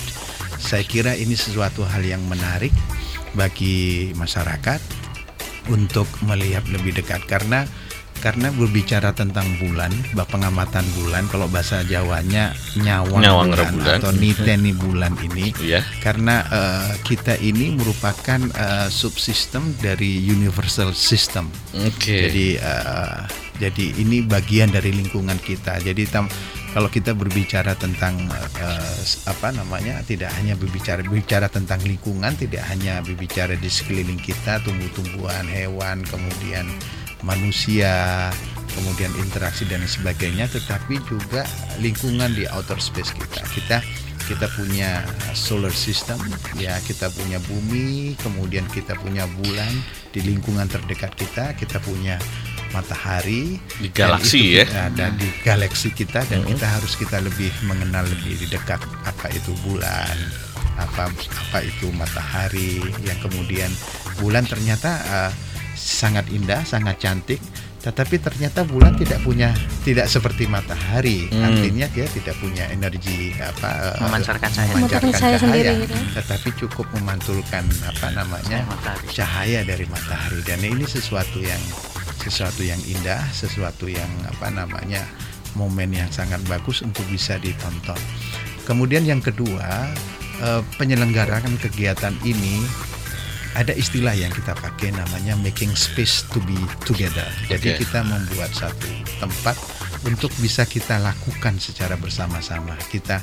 Saya 0.60 0.84
kira 0.84 1.16
ini 1.16 1.32
sesuatu 1.32 1.82
hal 1.88 2.04
yang 2.04 2.20
menarik 2.28 2.72
bagi 3.32 4.12
masyarakat 4.12 4.80
untuk 5.72 6.06
melihat 6.28 6.64
lebih 6.68 7.00
dekat 7.00 7.24
karena 7.24 7.64
karena 8.20 8.48
berbicara 8.50 9.10
tentang 9.10 9.48
bulan, 9.56 9.88
bah 10.12 10.22
pengamatan 10.22 10.84
bulan 10.94 11.24
kalau 11.26 11.44
bahasa 11.46 11.80
Jawanya 11.82 12.52
nyawang, 12.76 13.18
Nyawang 13.18 13.48
bulan 13.48 13.60
rembulan. 13.66 13.96
atau 13.96 14.10
niteni 14.12 14.72
bulan 14.72 15.16
ini 15.22 15.50
Ya. 15.58 15.80
karena 15.98 16.44
eh, 16.44 16.90
kita 17.02 17.34
ini 17.36 17.72
merupakan 17.72 18.38
eh, 18.38 18.88
subsistem 18.88 19.72
dari 19.76 20.20
universal 20.22 20.92
system. 20.92 21.48
Oke. 21.74 22.28
Jadi 22.28 22.46
eh, 22.54 23.20
jadi 23.56 23.84
ini 23.98 24.20
bagian 24.22 24.68
dari 24.68 24.88
lingkungan 24.90 25.36
kita. 25.36 25.80
Jadi 25.80 26.04
tam, 26.04 26.24
kalau 26.70 26.88
kita 26.88 27.12
berbicara 27.12 27.76
tentang 27.76 28.16
s- 28.98 29.20
apa 29.24 29.52
namanya 29.52 30.00
tidak 30.00 30.32
hanya 30.32 30.56
berbicara 30.56 31.00
berbicara 31.00 31.48
tentang 31.48 31.76
lingkungan, 31.82 32.32
tidak 32.36 32.64
hanya 32.68 33.00
berbicara 33.00 33.52
di 33.56 33.68
sekeliling 33.68 34.16
kita, 34.16 34.64
tumbuh-tumbuhan, 34.64 35.44
hewan, 35.44 36.00
kemudian 36.04 36.72
manusia, 37.22 38.28
kemudian 38.72 39.10
interaksi 39.18 39.66
dan 39.66 39.82
sebagainya, 39.82 40.46
tetapi 40.48 40.98
juga 41.06 41.44
lingkungan 41.78 42.32
di 42.32 42.46
outer 42.48 42.78
space 42.78 43.12
kita. 43.12 43.42
Kita 43.50 43.78
kita 44.24 44.46
punya 44.54 45.02
solar 45.34 45.74
system, 45.74 46.14
ya 46.54 46.78
kita 46.86 47.10
punya 47.10 47.42
bumi, 47.50 48.14
kemudian 48.22 48.62
kita 48.70 48.94
punya 48.94 49.26
bulan 49.26 49.72
di 50.14 50.22
lingkungan 50.22 50.70
terdekat 50.70 51.18
kita, 51.18 51.50
kita 51.58 51.82
punya 51.82 52.14
matahari 52.70 53.58
Di 53.82 53.90
dan 53.90 54.14
galaksi 54.14 54.62
itu 54.62 54.70
ya. 54.70 54.86
dan 54.94 55.18
di 55.18 55.26
galaksi 55.42 55.90
kita 55.90 56.22
dan 56.30 56.46
Mhm. 56.46 56.54
kita 56.54 56.66
harus 56.70 56.94
kita 56.94 57.18
lebih 57.18 57.50
mengenal 57.66 58.06
lebih 58.06 58.38
di 58.38 58.46
dekat 58.46 58.78
apa 59.02 59.26
itu 59.34 59.50
bulan 59.66 60.14
apa 60.78 61.10
apa 61.10 61.58
itu 61.66 61.90
matahari 61.90 62.78
yang 63.02 63.18
kemudian 63.18 63.68
bulan 64.22 64.46
ternyata 64.46 64.90
eh, 65.02 65.30
sangat 65.80 66.28
indah 66.28 66.60
sangat 66.62 67.00
cantik 67.00 67.40
tetapi 67.80 68.20
ternyata 68.20 68.60
bulan 68.60 68.92
tidak 68.92 69.24
punya 69.24 69.56
tidak 69.80 70.04
seperti 70.04 70.44
matahari 70.44 71.24
Hmm. 71.26 71.48
artinya 71.48 71.88
dia 71.88 72.04
tidak 72.06 72.36
punya 72.36 72.68
energi 72.68 73.32
apa 73.34 73.96
eh, 73.96 74.04
Memancarkan 74.04 74.50
cahaya. 74.52 74.72
memancarkan 74.76 75.08
Memancarkan 75.08 75.12
cahaya 75.16 75.38
sendiri 75.40 75.72
gitu. 75.80 75.96
tetapi 76.12 76.48
cukup 76.60 76.86
memantulkan 76.92 77.64
apa 77.82 78.06
namanya 78.12 78.60
Cahaya 78.60 78.68
matahari. 78.68 79.06
cahaya 79.10 79.60
dari 79.64 79.84
matahari 79.86 80.40
dan 80.44 80.60
ini 80.60 80.84
sesuatu 80.84 81.40
yang 81.40 81.62
sesuatu 82.20 82.60
yang 82.60 82.76
indah, 82.84 83.24
sesuatu 83.32 83.88
yang 83.88 84.12
apa 84.28 84.52
namanya 84.52 85.00
momen 85.56 85.88
yang 85.90 86.10
sangat 86.10 86.36
bagus 86.44 86.84
untuk 86.84 87.00
bisa 87.08 87.40
ditonton. 87.40 87.96
Kemudian 88.62 89.02
yang 89.02 89.24
kedua, 89.24 89.88
eh, 90.38 90.60
penyelenggaraan 90.76 91.56
kegiatan 91.56 92.12
ini 92.22 92.60
ada 93.58 93.74
istilah 93.74 94.14
yang 94.14 94.30
kita 94.30 94.54
pakai 94.54 94.94
namanya 94.94 95.34
making 95.42 95.74
space 95.74 96.22
to 96.30 96.38
be 96.46 96.56
together. 96.86 97.26
Jadi 97.50 97.74
Oke. 97.74 97.82
kita 97.82 98.06
membuat 98.06 98.54
satu 98.54 98.86
tempat 99.18 99.58
untuk 100.06 100.30
bisa 100.38 100.62
kita 100.64 101.02
lakukan 101.02 101.58
secara 101.58 101.98
bersama-sama. 101.98 102.78
Kita 102.88 103.18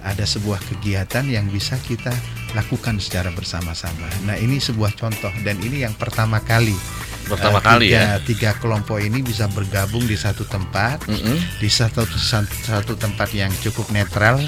ada 0.00 0.24
sebuah 0.24 0.60
kegiatan 0.68 1.28
yang 1.28 1.48
bisa 1.48 1.76
kita 1.80 2.12
lakukan 2.56 2.96
secara 3.00 3.28
bersama-sama. 3.32 4.08
Nah, 4.24 4.36
ini 4.36 4.56
sebuah 4.56 4.96
contoh 4.96 5.32
dan 5.44 5.60
ini 5.60 5.84
yang 5.84 5.92
pertama 5.96 6.40
kali 6.40 6.76
pertama 7.30 7.58
kali 7.60 7.86
tiga, 7.86 7.96
ya. 7.96 8.06
tiga 8.20 8.50
kelompok 8.54 8.98
ini 8.98 9.18
bisa 9.20 9.46
bergabung 9.46 10.02
di 10.02 10.14
satu 10.14 10.42
tempat 10.44 11.06
Mm-mm. 11.06 11.38
di 11.56 11.68
satu 11.68 12.02
satu 12.60 12.94
tempat 12.94 13.30
yang 13.32 13.48
cukup 13.56 13.88
netral 13.88 14.42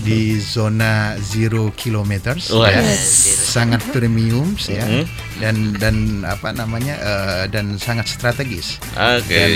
di 0.00 0.20
zona 0.36 0.90
zero 1.16 1.70
kilometers 1.72 2.50
Wah. 2.50 2.68
ya. 2.68 2.82
Yes. 2.82 3.06
sangat 3.48 3.80
premium 3.88 4.52
ya 4.62 4.82
Mhm. 4.82 5.04
dan 5.38 5.56
dan 5.74 5.96
apa 6.24 6.50
namanya 6.50 6.94
eh, 6.96 7.42
dan 7.46 7.76
sangat 7.76 8.06
strategis 8.06 8.82
Oke. 8.92 9.30
dan 9.30 9.50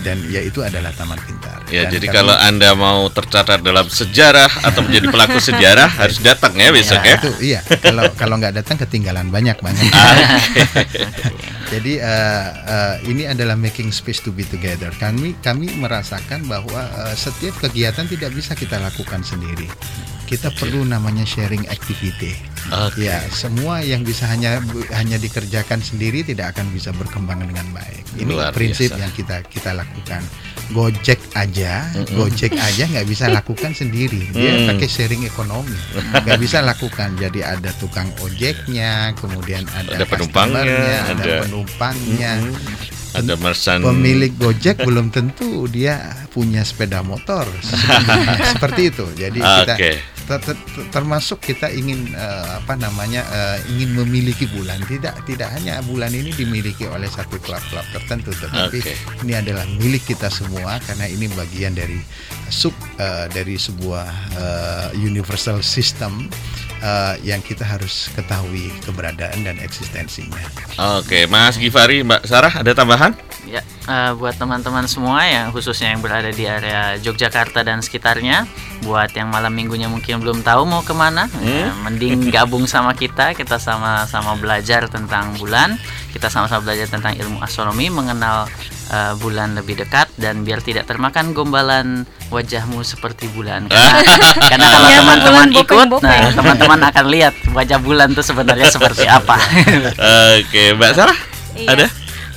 dan 0.00 0.16
ya 0.26 0.40
itu 0.40 0.60
adalah 0.60 0.90
taman 0.92 1.16
pintar 1.20 1.62
Ya, 1.68 1.86
Dan 1.86 1.94
jadi 1.94 2.06
kami- 2.08 2.16
kalau 2.16 2.34
Anda 2.36 2.70
mau 2.74 3.06
tercatat 3.08 3.60
dalam 3.60 3.86
sejarah 3.86 4.50
atau 4.60 4.82
menjadi 4.82 5.06
pelaku 5.06 5.38
sejarah 5.48 5.86
harus 5.88 6.18
datang 6.18 6.50
ya 6.52 6.70
besok 6.70 6.98
ya. 7.00 7.14
itu 7.16 7.30
iya 7.40 7.60
kalau 7.78 8.10
kalau 8.12 8.34
nggak 8.36 8.56
datang 8.56 8.74
ketinggalan 8.76 9.28
banyak 9.28 9.54
banyak 9.56 9.86
jadi 11.70 11.92
eh, 12.00 12.48
eh, 12.50 12.96
ini 13.06 13.28
adalah 13.28 13.54
making 13.54 13.92
space 13.92 14.24
to 14.24 14.32
be 14.32 14.42
together. 14.48 14.88
Kami 14.96 15.36
kami 15.44 15.68
merasakan 15.76 16.48
bahwa 16.48 16.88
eh, 17.06 17.14
setiap 17.14 17.60
kegiatan 17.60 18.08
tidak 18.08 18.32
bisa 18.32 18.56
kita 18.56 18.80
lakukan 18.80 19.20
sendiri. 19.20 19.68
Kita 20.24 20.48
perlu 20.56 20.82
namanya 20.86 21.28
sharing 21.28 21.68
activity 21.68 22.49
Oke. 22.70 23.02
ya 23.02 23.18
semua 23.28 23.80
yang 23.80 24.02
bisa 24.02 24.26
hanya 24.26 24.60
hanya 24.92 25.16
dikerjakan 25.16 25.80
sendiri 25.80 26.20
tidak 26.20 26.52
akan 26.52 26.68
bisa 26.68 26.92
berkembang 26.92 27.40
dengan 27.40 27.64
baik 27.70 28.04
ini 28.14 28.30
Luar 28.30 28.52
prinsip 28.52 28.90
biasa. 28.90 29.00
yang 29.00 29.12
kita 29.12 29.36
kita 29.44 29.70
lakukan 29.72 30.22
Gojek 30.70 31.18
aja, 31.34 31.82
Gojek 32.14 32.54
aja 32.54 32.86
nggak 32.86 33.02
bisa 33.04 33.26
lakukan 33.34 33.74
sendiri. 33.74 34.30
Dia 34.30 34.54
Mm. 34.54 34.66
pakai 34.70 34.86
sharing 34.86 35.26
ekonomi, 35.26 35.74
nggak 36.14 36.38
bisa 36.38 36.62
lakukan. 36.62 37.18
Jadi 37.18 37.42
ada 37.42 37.74
tukang 37.74 38.06
ojeknya, 38.22 39.10
kemudian 39.18 39.66
ada, 39.66 39.98
Ada 39.98 40.06
penumpangnya, 40.06 40.62
ada, 40.62 41.10
ada- 41.10 41.42
penumpangnya. 41.42 42.32
Ada 43.10 43.34
mersan 43.34 43.82
Pemilik 43.82 44.30
Gojek 44.32 44.78
belum 44.78 45.10
tentu 45.10 45.66
dia 45.66 45.98
punya 46.30 46.62
sepeda 46.62 47.02
motor 47.02 47.42
seperti, 48.54 48.94
itu. 48.94 49.06
Jadi 49.12 49.42
kita 49.42 49.74
Oke. 49.74 49.90
Ter- 50.26 50.42
ter- 50.42 50.60
ter- 50.74 50.88
termasuk 50.90 51.40
kita 51.40 51.70
ingin 51.70 52.12
eh, 52.12 52.46
apa 52.60 52.76
namanya 52.76 53.22
eh, 53.30 53.58
ingin 53.72 53.96
memiliki 54.04 54.48
bulan. 54.50 54.80
Tidak 54.84 55.24
tidak 55.28 55.48
hanya 55.56 55.80
bulan 55.84 56.12
ini 56.12 56.32
dimiliki 56.34 56.88
oleh 56.88 57.08
satu 57.08 57.38
klub-klub 57.40 57.84
tertentu, 57.94 58.34
tetapi 58.34 58.78
Oke. 58.80 58.94
ini 59.24 59.32
adalah 59.36 59.64
milik 59.78 60.04
kita 60.04 60.28
semua 60.28 60.80
karena 60.84 61.06
ini 61.08 61.30
bagian 61.32 61.76
dari 61.76 62.00
sub 62.50 62.74
eh, 62.98 63.26
dari 63.30 63.56
sebuah 63.56 64.06
eh, 64.36 64.88
universal 65.00 65.62
system 65.62 66.28
eh, 66.80 67.14
yang 67.22 67.40
kita 67.44 67.62
harus 67.62 68.08
ketahui 68.16 68.72
keberadaan 68.84 69.44
dan 69.44 69.56
eksistensinya. 69.60 70.40
Oke, 71.00 71.28
Mas 71.28 71.60
Givari, 71.60 72.02
Mbak 72.02 72.22
Sarah 72.26 72.52
ada 72.56 72.72
tambahan? 72.72 73.12
Ya, 73.48 73.64
eh, 73.88 74.12
buat 74.14 74.36
teman-teman 74.36 74.84
semua 74.84 75.24
yang 75.24 75.50
khususnya 75.50 75.96
yang 75.96 76.04
berada 76.04 76.28
di 76.28 76.44
area 76.44 77.00
Yogyakarta 77.00 77.64
dan 77.64 77.80
sekitarnya, 77.80 78.44
buat 78.84 79.10
yang 79.16 79.32
malam 79.32 79.56
minggunya 79.56 79.88
mungkin 79.88 80.20
belum 80.20 80.44
tahu 80.44 80.68
mau 80.68 80.84
ke 80.84 80.92
mana, 80.92 81.26
ya, 81.40 81.72
mending 81.82 82.28
gabung 82.28 82.68
sama 82.68 82.92
kita, 82.92 83.32
kita 83.32 83.56
sama-sama 83.56 84.36
belajar 84.36 84.86
tentang 84.92 85.34
bulan, 85.40 85.80
kita 86.12 86.28
sama-sama 86.28 86.68
belajar 86.68 86.86
tentang 86.86 87.16
ilmu 87.16 87.40
astronomi, 87.40 87.88
mengenal 87.88 88.46
eh, 88.92 89.14
bulan 89.18 89.56
lebih 89.56 89.80
dekat 89.80 90.12
dan 90.20 90.44
biar 90.44 90.60
tidak 90.60 90.84
termakan 90.86 91.32
gombalan 91.32 92.04
wajahmu 92.30 92.80
seperti 92.80 93.26
bulan. 93.28 93.66
Karena, 93.70 94.30
karena 94.40 94.66
kalau 94.68 94.88
Iya, 94.88 94.98
teman-teman 94.98 95.46
bulan 95.46 95.60
ikut, 95.60 95.86
nah 96.00 96.20
teman-teman 96.32 96.80
akan 96.86 97.04
lihat 97.08 97.34
wajah 97.50 97.78
bulan 97.78 98.08
itu 98.10 98.22
sebenarnya 98.22 98.70
seperti 98.72 99.04
apa. 99.04 99.36
Oke, 100.38 100.74
Mbak 100.74 100.92
Sarah 100.94 101.18
Iya. 101.52 101.68
ada? 101.68 101.86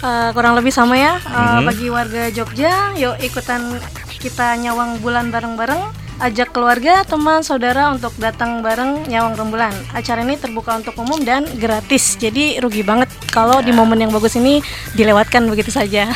Eh, 0.03 0.29
kurang 0.33 0.53
lebih 0.53 0.69
sama 0.69 0.93
ya 0.93 1.15
Eh, 1.15 1.31
Mhm. 1.31 1.63
bagi 1.63 1.87
warga 1.87 2.27
Jogja 2.27 2.91
yuk 2.93 3.15
ikutan 3.19 3.79
kita 4.13 4.57
nyawang 4.57 4.99
bulan 4.99 5.29
bareng-bareng 5.29 5.79
ajak 6.23 6.55
keluarga 6.55 7.03
teman 7.03 7.43
saudara 7.43 7.91
untuk 7.91 8.15
datang 8.15 8.63
bareng 8.63 9.11
nyawang 9.11 9.35
rembulan 9.35 9.75
acara 9.91 10.23
ini 10.23 10.39
terbuka 10.39 10.79
untuk 10.79 10.95
umum 10.95 11.19
dan 11.19 11.43
gratis 11.59 12.15
jadi 12.15 12.63
rugi 12.63 12.79
banget 12.79 13.11
kalau 13.27 13.59
di 13.59 13.75
momen 13.75 13.99
yang 13.99 14.07
bagus 14.07 14.39
ini 14.39 14.63
dilewatkan 14.95 15.43
begitu 15.51 15.67
saja 15.67 16.07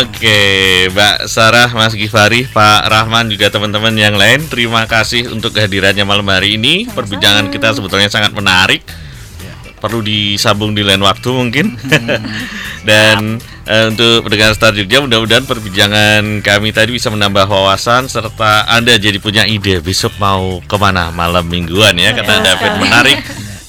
Oke, 0.00 0.88
Mbak 0.92 1.28
Sarah, 1.28 1.68
Mas 1.72 1.92
Givari, 1.92 2.44
Pak 2.48 2.88
Rahman 2.88 3.28
juga 3.32 3.48
teman-teman 3.48 3.92
yang 3.96 4.16
lain, 4.16 4.44
terima 4.46 4.84
kasih 4.84 5.32
untuk 5.32 5.56
kehadirannya 5.56 6.04
malam 6.04 6.28
hari 6.28 6.60
ini. 6.60 6.86
Perbincangan 6.86 7.48
kita 7.48 7.72
sebetulnya 7.72 8.12
sangat 8.12 8.30
menarik. 8.36 8.84
Perlu 9.80 10.04
disambung 10.04 10.76
di 10.76 10.86
lain 10.86 11.02
waktu 11.02 11.28
mungkin. 11.32 11.66
Dan 12.82 13.38
eh, 13.66 13.84
untuk 13.90 14.26
pendengar 14.26 14.54
Star 14.58 14.74
Jogja, 14.74 14.98
mudah-mudahan 14.98 15.46
perbincangan 15.46 16.42
kami 16.42 16.74
tadi 16.74 16.98
bisa 16.98 17.08
menambah 17.14 17.46
wawasan 17.46 18.10
serta 18.10 18.66
Anda 18.66 18.98
jadi 18.98 19.22
punya 19.22 19.46
ide 19.46 19.78
besok 19.78 20.18
mau 20.18 20.58
ke 20.66 20.76
mana 20.78 21.14
malam 21.14 21.46
mingguan 21.46 21.94
ya, 21.94 22.10
kata 22.10 22.42
David 22.42 22.72
menarik. 22.82 23.18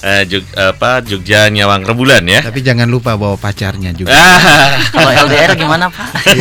Eh, 0.04 0.28
Jog- 0.28 0.52
apa 0.52 1.00
Jogja 1.00 1.48
Nyawang 1.48 1.80
Rembulan 1.80 2.20
ya. 2.28 2.44
Tapi 2.44 2.60
jangan 2.60 2.84
lupa 2.92 3.16
bawa 3.16 3.40
pacarnya 3.40 3.88
juga. 3.96 4.12
Ah. 4.12 4.76
Kalau 4.92 5.08
LDR 5.08 5.56
gimana 5.56 5.88
Pak? 5.88 6.12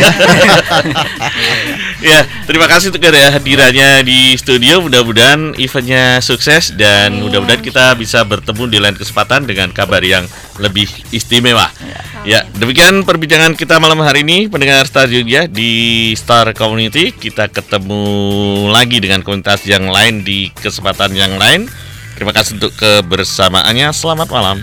ya, 2.11 2.27
terima 2.43 2.67
kasih 2.67 2.91
untuk 2.91 3.07
kehadirannya 3.07 4.03
di 4.03 4.35
studio. 4.35 4.83
Mudah-mudahan 4.83 5.55
eventnya 5.55 6.19
sukses 6.19 6.75
dan 6.75 7.23
mudah-mudahan 7.23 7.63
kita 7.63 7.95
bisa 7.95 8.27
bertemu 8.27 8.63
di 8.67 8.77
lain 8.83 8.99
kesempatan 8.99 9.47
dengan 9.47 9.71
kabar 9.71 10.03
yang 10.03 10.27
lebih 10.59 10.91
istimewa. 11.15 11.71
Ya, 12.27 12.43
demikian 12.59 13.07
perbincangan 13.07 13.55
kita 13.55 13.79
malam 13.79 14.03
hari 14.03 14.27
ini 14.27 14.51
pendengar 14.51 14.83
Star 14.83 15.07
Jogja 15.07 15.47
di 15.47 16.11
Star 16.19 16.51
Community. 16.51 17.15
Kita 17.15 17.47
ketemu 17.47 18.03
lagi 18.75 18.99
dengan 18.99 19.23
komunitas 19.23 19.63
yang 19.63 19.87
lain 19.87 20.27
di 20.27 20.51
kesempatan 20.51 21.15
yang 21.15 21.39
lain. 21.39 21.71
Terima 22.13 22.31
kasih 22.31 22.61
untuk 22.61 22.73
kebersamaannya. 22.77 23.89
Selamat 23.91 24.29
malam. 24.29 24.61